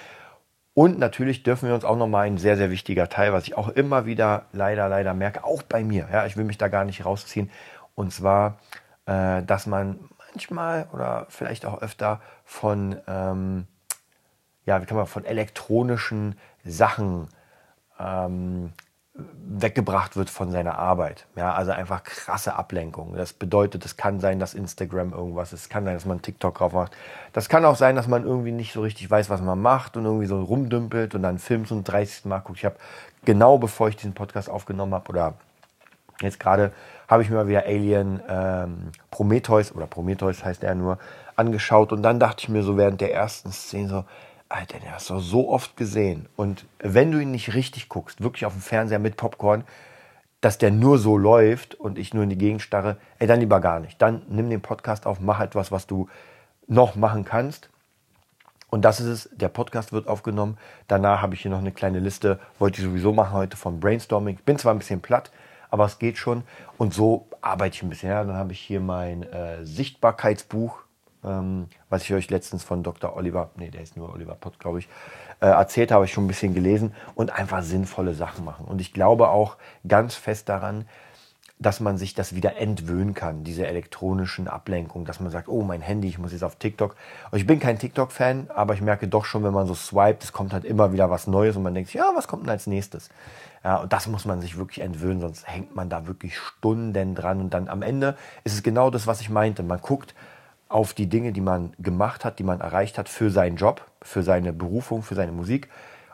Und 0.73 0.99
natürlich 0.99 1.43
dürfen 1.43 1.67
wir 1.67 1.75
uns 1.75 1.83
auch 1.83 1.97
nochmal 1.97 2.27
ein 2.27 2.37
sehr, 2.37 2.55
sehr 2.55 2.71
wichtiger 2.71 3.09
Teil, 3.09 3.33
was 3.33 3.43
ich 3.43 3.57
auch 3.57 3.67
immer 3.69 4.05
wieder 4.05 4.45
leider, 4.53 4.87
leider 4.87 5.13
merke, 5.13 5.43
auch 5.43 5.63
bei 5.63 5.83
mir, 5.83 6.07
ja, 6.11 6.25
ich 6.25 6.37
will 6.37 6.45
mich 6.45 6.57
da 6.57 6.69
gar 6.69 6.85
nicht 6.85 7.05
rausziehen, 7.05 7.49
und 7.95 8.13
zwar, 8.13 8.59
äh, 9.05 9.43
dass 9.43 9.67
man 9.67 9.99
manchmal 10.31 10.87
oder 10.93 11.25
vielleicht 11.29 11.65
auch 11.65 11.81
öfter 11.81 12.21
von, 12.45 12.97
ähm, 13.07 13.67
ja, 14.65 14.81
wie 14.81 14.85
kann 14.85 14.97
man, 14.97 15.07
von 15.07 15.25
elektronischen 15.25 16.37
Sachen 16.63 17.27
ähm, 17.99 18.71
weggebracht 19.13 20.15
wird 20.15 20.29
von 20.29 20.51
seiner 20.51 20.79
Arbeit. 20.79 21.25
Ja, 21.35 21.53
also 21.53 21.71
einfach 21.71 22.03
krasse 22.03 22.55
Ablenkung. 22.55 23.13
Das 23.15 23.33
bedeutet, 23.33 23.83
es 23.85 23.97
kann 23.97 24.19
sein, 24.19 24.39
dass 24.39 24.53
Instagram 24.53 25.11
irgendwas 25.11 25.51
ist. 25.51 25.63
Es 25.63 25.69
kann 25.69 25.83
sein, 25.83 25.95
dass 25.95 26.05
man 26.05 26.21
TikTok 26.21 26.57
drauf 26.57 26.73
macht. 26.73 26.95
Das 27.33 27.49
kann 27.49 27.65
auch 27.65 27.75
sein, 27.75 27.95
dass 27.95 28.07
man 28.07 28.23
irgendwie 28.23 28.51
nicht 28.51 28.71
so 28.73 28.81
richtig 28.81 29.11
weiß, 29.11 29.29
was 29.29 29.41
man 29.41 29.61
macht 29.61 29.97
und 29.97 30.05
irgendwie 30.05 30.27
so 30.27 30.41
rumdümpelt 30.41 31.13
und 31.13 31.23
dann 31.23 31.39
Film 31.39 31.65
zum 31.65 31.83
30. 31.83 32.25
Mal 32.25 32.39
guckt. 32.39 32.59
Ich 32.59 32.65
habe 32.65 32.77
genau 33.25 33.57
bevor 33.57 33.89
ich 33.89 33.97
diesen 33.97 34.13
Podcast 34.13 34.49
aufgenommen 34.49 34.93
habe 34.93 35.09
oder 35.09 35.33
jetzt 36.21 36.39
gerade 36.39 36.71
habe 37.07 37.23
ich 37.23 37.29
mir 37.29 37.35
mal 37.35 37.47
wieder 37.47 37.65
Alien 37.65 38.21
ähm, 38.29 38.91
Prometheus 39.09 39.75
oder 39.75 39.85
Prometheus 39.85 40.45
heißt 40.45 40.63
er 40.63 40.75
nur 40.75 40.97
angeschaut 41.35 41.91
und 41.91 42.03
dann 42.03 42.19
dachte 42.19 42.43
ich 42.43 42.49
mir 42.49 42.63
so 42.63 42.77
während 42.77 43.01
der 43.01 43.13
ersten 43.13 43.51
Szene 43.51 43.89
so, 43.89 44.05
Alter, 44.51 44.79
den 44.79 44.91
hast 44.91 45.09
du 45.09 45.19
so 45.19 45.49
oft 45.49 45.77
gesehen. 45.77 46.27
Und 46.35 46.65
wenn 46.79 47.11
du 47.11 47.19
ihn 47.19 47.31
nicht 47.31 47.53
richtig 47.53 47.89
guckst, 47.89 48.21
wirklich 48.21 48.45
auf 48.45 48.53
dem 48.53 48.61
Fernseher 48.61 48.99
mit 48.99 49.15
Popcorn, 49.15 49.63
dass 50.41 50.57
der 50.57 50.71
nur 50.71 50.97
so 50.97 51.17
läuft 51.17 51.75
und 51.75 51.97
ich 51.97 52.13
nur 52.13 52.23
in 52.23 52.29
die 52.29 52.37
Gegend 52.37 52.61
starre, 52.61 52.97
ey, 53.19 53.27
dann 53.27 53.39
lieber 53.39 53.61
gar 53.61 53.79
nicht. 53.79 54.01
Dann 54.01 54.23
nimm 54.27 54.49
den 54.49 54.61
Podcast 54.61 55.05
auf, 55.05 55.19
mach 55.19 55.39
etwas, 55.39 55.71
was 55.71 55.87
du 55.87 56.09
noch 56.67 56.95
machen 56.95 57.23
kannst. 57.25 57.69
Und 58.69 58.83
das 58.83 58.99
ist 58.99 59.07
es. 59.07 59.29
Der 59.33 59.49
Podcast 59.49 59.93
wird 59.93 60.07
aufgenommen. 60.07 60.57
Danach 60.87 61.21
habe 61.21 61.35
ich 61.35 61.41
hier 61.41 61.51
noch 61.51 61.59
eine 61.59 61.71
kleine 61.71 61.99
Liste. 61.99 62.39
Wollte 62.57 62.81
ich 62.81 62.87
sowieso 62.87 63.13
machen 63.13 63.33
heute 63.33 63.57
vom 63.57 63.79
Brainstorming. 63.79 64.39
Bin 64.45 64.57
zwar 64.57 64.73
ein 64.73 64.79
bisschen 64.79 65.01
platt, 65.01 65.31
aber 65.69 65.85
es 65.85 65.99
geht 65.99 66.17
schon. 66.17 66.43
Und 66.77 66.93
so 66.93 67.27
arbeite 67.41 67.75
ich 67.75 67.83
ein 67.83 67.89
bisschen. 67.89 68.09
Ja, 68.09 68.23
dann 68.23 68.37
habe 68.37 68.53
ich 68.53 68.59
hier 68.61 68.79
mein 68.79 69.23
äh, 69.23 69.63
Sichtbarkeitsbuch, 69.65 70.83
ähm, 71.23 71.67
was 71.89 72.03
ich 72.03 72.13
euch 72.13 72.29
letztens 72.29 72.63
von 72.63 72.83
Dr. 72.83 73.15
Oliver, 73.15 73.51
nee, 73.55 73.69
der 73.69 73.81
ist 73.81 73.97
nur 73.97 74.13
Oliver 74.13 74.35
Pott, 74.35 74.59
glaube 74.59 74.79
ich, 74.79 74.87
äh, 75.39 75.47
erzählt 75.47 75.91
habe, 75.91 76.05
ich 76.05 76.13
schon 76.13 76.25
ein 76.25 76.27
bisschen 76.27 76.53
gelesen 76.53 76.93
und 77.15 77.31
einfach 77.31 77.63
sinnvolle 77.63 78.13
Sachen 78.13 78.45
machen. 78.45 78.65
Und 78.65 78.81
ich 78.81 78.93
glaube 78.93 79.29
auch 79.29 79.57
ganz 79.87 80.15
fest 80.15 80.49
daran, 80.49 80.85
dass 81.61 81.79
man 81.79 81.97
sich 81.97 82.15
das 82.15 82.33
wieder 82.33 82.57
entwöhnen 82.57 83.13
kann, 83.13 83.43
diese 83.43 83.67
elektronischen 83.67 84.47
Ablenkungen, 84.47 85.05
dass 85.05 85.19
man 85.19 85.31
sagt, 85.31 85.47
oh, 85.47 85.61
mein 85.61 85.81
Handy, 85.81 86.07
ich 86.07 86.17
muss 86.17 86.31
jetzt 86.31 86.43
auf 86.43 86.55
TikTok. 86.55 86.95
Und 87.29 87.37
ich 87.37 87.45
bin 87.45 87.59
kein 87.59 87.77
TikTok-Fan, 87.77 88.49
aber 88.53 88.73
ich 88.73 88.81
merke 88.81 89.07
doch 89.07 89.25
schon, 89.25 89.43
wenn 89.43 89.53
man 89.53 89.67
so 89.67 89.75
swiped, 89.75 90.23
es 90.23 90.33
kommt 90.33 90.53
halt 90.53 90.65
immer 90.65 90.91
wieder 90.91 91.11
was 91.11 91.27
Neues 91.27 91.55
und 91.55 91.61
man 91.61 91.75
denkt, 91.75 91.93
ja, 91.93 92.09
was 92.15 92.27
kommt 92.27 92.43
denn 92.43 92.49
als 92.49 92.65
nächstes? 92.65 93.09
Ja, 93.63 93.77
und 93.77 93.93
das 93.93 94.07
muss 94.07 94.25
man 94.25 94.41
sich 94.41 94.57
wirklich 94.57 94.83
entwöhnen, 94.83 95.21
sonst 95.21 95.47
hängt 95.47 95.75
man 95.75 95.87
da 95.87 96.07
wirklich 96.07 96.35
Stunden 96.35 97.13
dran. 97.13 97.39
Und 97.39 97.53
dann 97.53 97.67
am 97.67 97.83
Ende 97.83 98.17
ist 98.43 98.55
es 98.55 98.63
genau 98.63 98.89
das, 98.89 99.05
was 99.05 99.21
ich 99.21 99.29
meinte. 99.29 99.61
Man 99.61 99.79
guckt 99.81 100.15
auf 100.71 100.93
die 100.93 101.07
Dinge, 101.07 101.33
die 101.33 101.41
man 101.41 101.73
gemacht 101.79 102.23
hat, 102.23 102.39
die 102.39 102.43
man 102.43 102.61
erreicht 102.61 102.97
hat 102.97 103.09
für 103.09 103.29
seinen 103.29 103.57
Job, 103.57 103.85
für 104.01 104.23
seine 104.23 104.53
Berufung, 104.53 105.03
für 105.03 105.15
seine 105.15 105.33
Musik. 105.33 105.69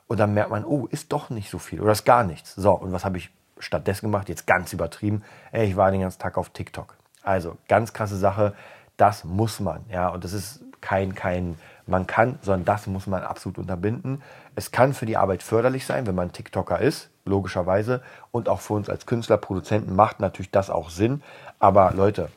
Und 0.08 0.20
dann 0.20 0.34
merkt 0.34 0.50
man, 0.50 0.66
oh, 0.66 0.88
ist 0.88 1.12
doch 1.12 1.30
nicht 1.30 1.50
so 1.50 1.60
viel 1.60 1.80
oder 1.80 1.92
ist 1.92 2.06
gar 2.06 2.24
nichts. 2.24 2.56
So, 2.56 2.72
und 2.72 2.92
was 2.92 3.06
habe 3.06 3.18
ich 3.18 3.30
stattdessen 3.60 4.08
gemacht? 4.08 4.30
Jetzt 4.30 4.48
ganz 4.48 4.74
übertrieben. 4.74 5.24
Ey, 5.52 5.68
ich 5.68 5.76
war 5.76 5.92
den 5.92 6.02
ganzen 6.02 6.20
Tag 6.20 6.38
auf 6.38 6.50
TikTok. 6.50 6.96
Also, 7.22 7.58
ganz 7.68 7.94
krasse 7.94 8.18
Sache. 8.18 8.54
Das 8.96 9.24
muss 9.24 9.60
man. 9.60 9.86
Ja, 9.92 10.10
und 10.10 10.24
das 10.24 10.34
ist 10.34 10.62
kein, 10.82 11.14
kein, 11.14 11.60
man 11.86 12.08
kann, 12.08 12.40
sondern 12.42 12.66
das 12.66 12.88
muss 12.88 13.06
man 13.06 13.24
absolut 13.24 13.60
unterbinden. 13.60 14.24
Es 14.56 14.72
kann 14.72 14.94
für 14.94 15.06
die 15.06 15.18
Arbeit 15.18 15.44
förderlich 15.44 15.86
sein, 15.86 16.08
wenn 16.08 16.16
man 16.16 16.32
TikToker 16.32 16.80
ist, 16.80 17.10
logischerweise. 17.26 18.02
Und 18.32 18.50
auch 18.50 18.62
für 18.62 18.74
uns 18.74 18.90
als 18.90 19.06
Künstler, 19.06 19.38
Produzenten 19.38 19.96
macht 19.96 20.20
natürlich 20.20 20.52
das 20.52 20.70
auch 20.70 20.90
Sinn. 20.90 21.22
Aber 21.60 21.92
Leute, 21.94 22.30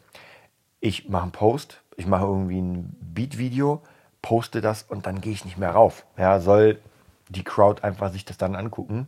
ich 0.80 1.08
mache 1.08 1.24
einen 1.24 1.32
Post, 1.32 1.80
ich 2.00 2.06
mache 2.06 2.24
irgendwie 2.24 2.60
ein 2.60 2.96
Beat-Video, 3.00 3.82
poste 4.22 4.62
das 4.62 4.82
und 4.82 5.04
dann 5.04 5.20
gehe 5.20 5.32
ich 5.32 5.44
nicht 5.44 5.58
mehr 5.58 5.72
rauf. 5.72 6.06
Ja, 6.16 6.40
soll 6.40 6.80
die 7.28 7.44
Crowd 7.44 7.82
einfach 7.82 8.10
sich 8.10 8.24
das 8.24 8.38
dann 8.38 8.56
angucken. 8.56 9.06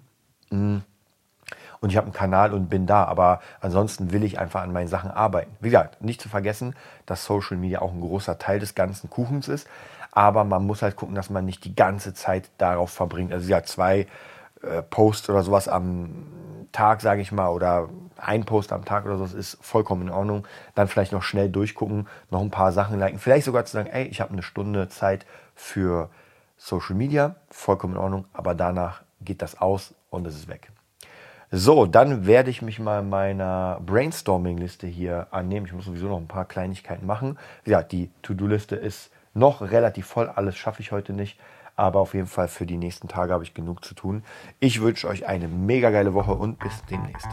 Mm. 0.50 0.78
Und 1.80 1.90
ich 1.90 1.96
habe 1.96 2.04
einen 2.04 2.12
Kanal 2.12 2.52
und 2.52 2.68
bin 2.68 2.86
da, 2.86 3.04
aber 3.04 3.40
ansonsten 3.60 4.12
will 4.12 4.22
ich 4.24 4.38
einfach 4.38 4.60
an 4.60 4.72
meinen 4.72 4.88
Sachen 4.88 5.10
arbeiten. 5.10 5.56
Wie 5.60 5.70
gesagt, 5.70 6.02
nicht 6.02 6.20
zu 6.20 6.28
vergessen, 6.28 6.76
dass 7.06 7.24
Social 7.24 7.56
Media 7.56 7.80
auch 7.80 7.92
ein 7.92 8.00
großer 8.00 8.38
Teil 8.38 8.60
des 8.60 8.74
ganzen 8.74 9.08
Kuchens 9.08 9.48
ist, 9.48 9.66
aber 10.12 10.44
man 10.44 10.66
muss 10.66 10.82
halt 10.82 10.94
gucken, 10.94 11.14
dass 11.14 11.30
man 11.30 11.46
nicht 11.46 11.64
die 11.64 11.74
ganze 11.74 12.12
Zeit 12.12 12.50
darauf 12.58 12.90
verbringt. 12.90 13.32
Also 13.32 13.48
ja, 13.48 13.64
zwei 13.64 14.06
äh, 14.62 14.82
Posts 14.82 15.30
oder 15.30 15.42
sowas 15.42 15.66
am 15.66 16.26
Tag, 16.72 17.00
sage 17.00 17.22
ich 17.22 17.32
mal, 17.32 17.48
oder 17.48 17.88
ein 18.22 18.44
Post 18.44 18.72
am 18.72 18.84
Tag 18.84 19.04
oder 19.04 19.18
so, 19.18 19.36
ist 19.36 19.58
vollkommen 19.60 20.02
in 20.02 20.10
Ordnung. 20.10 20.46
Dann 20.74 20.88
vielleicht 20.88 21.12
noch 21.12 21.22
schnell 21.22 21.50
durchgucken, 21.50 22.06
noch 22.30 22.40
ein 22.40 22.50
paar 22.50 22.72
Sachen 22.72 22.98
liken. 22.98 23.18
Vielleicht 23.18 23.44
sogar 23.44 23.64
zu 23.64 23.72
sagen, 23.72 23.90
ey, 23.90 24.04
ich 24.04 24.20
habe 24.20 24.32
eine 24.32 24.42
Stunde 24.42 24.88
Zeit 24.88 25.26
für 25.54 26.08
Social 26.56 26.94
Media, 26.94 27.34
vollkommen 27.50 27.94
in 27.94 28.00
Ordnung, 28.00 28.24
aber 28.32 28.54
danach 28.54 29.02
geht 29.20 29.42
das 29.42 29.60
aus 29.60 29.94
und 30.10 30.26
es 30.26 30.36
ist 30.36 30.48
weg. 30.48 30.70
So, 31.50 31.84
dann 31.86 32.26
werde 32.26 32.50
ich 32.50 32.62
mich 32.62 32.78
mal 32.78 33.02
meiner 33.02 33.78
Brainstorming-Liste 33.84 34.86
hier 34.86 35.26
annehmen. 35.32 35.66
Ich 35.66 35.72
muss 35.72 35.84
sowieso 35.84 36.08
noch 36.08 36.16
ein 36.16 36.28
paar 36.28 36.46
Kleinigkeiten 36.46 37.04
machen. 37.04 37.38
Ja, 37.66 37.82
die 37.82 38.10
To-Do-Liste 38.22 38.76
ist 38.76 39.10
noch 39.34 39.60
relativ 39.60 40.06
voll. 40.06 40.30
Alles 40.30 40.56
schaffe 40.56 40.80
ich 40.80 40.92
heute 40.92 41.12
nicht. 41.12 41.38
Aber 41.76 42.00
auf 42.00 42.14
jeden 42.14 42.26
Fall 42.26 42.48
für 42.48 42.66
die 42.66 42.76
nächsten 42.76 43.08
Tage 43.08 43.32
habe 43.32 43.44
ich 43.44 43.54
genug 43.54 43.84
zu 43.84 43.94
tun. 43.94 44.24
Ich 44.60 44.80
wünsche 44.80 45.08
euch 45.08 45.26
eine 45.26 45.48
mega 45.48 45.90
geile 45.90 46.14
Woche 46.14 46.34
und 46.34 46.58
bis 46.58 46.84
demnächst. 46.90 47.28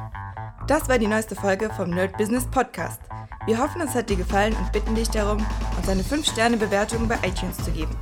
Das 0.68 0.88
war 0.88 0.98
die 0.98 1.08
neueste 1.08 1.36
Folge 1.36 1.70
vom 1.72 1.90
Nerd 1.90 2.18
Business 2.18 2.46
Podcast. 2.46 3.02
Wir 3.46 3.58
hoffen, 3.58 3.82
es 3.82 3.96
hat 3.96 4.10
dir 4.10 4.16
gefallen 4.16 4.56
und 4.56 4.72
bitten 4.72 4.96
dich 4.96 5.10
darum, 5.10 5.46
uns 5.78 5.90
eine 5.90 6.04
5-Sterne-Bewertung 6.04 7.08
bei 7.08 7.16
iTunes 7.24 7.58
zu 7.58 7.72
geben. 7.72 7.96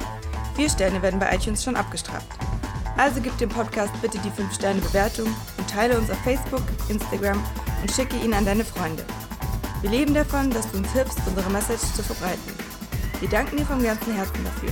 Vier 0.55 0.69
Sterne 0.69 1.01
werden 1.01 1.19
bei 1.19 1.33
iTunes 1.33 1.63
schon 1.63 1.75
abgestraft. 1.75 2.27
Also 2.97 3.21
gib 3.21 3.37
dem 3.37 3.49
Podcast 3.49 3.93
bitte 4.01 4.17
die 4.19 4.31
5-Sterne-Bewertung 4.31 5.27
und 5.57 5.69
teile 5.69 5.97
uns 5.97 6.09
auf 6.09 6.17
Facebook, 6.19 6.63
Instagram 6.89 7.41
und 7.81 7.91
schicke 7.91 8.17
ihn 8.17 8.33
an 8.33 8.45
deine 8.45 8.65
Freunde. 8.65 9.05
Wir 9.81 9.91
leben 9.91 10.13
davon, 10.13 10.49
dass 10.49 10.71
du 10.71 10.79
uns 10.79 10.91
hilfst, 10.93 11.19
unsere 11.27 11.49
Message 11.51 11.93
zu 11.93 12.01
verbreiten. 12.01 12.53
Wir 13.19 13.29
danken 13.29 13.57
dir 13.57 13.65
vom 13.65 13.81
ganzen 13.81 14.15
Herzen 14.15 14.43
dafür. 14.43 14.71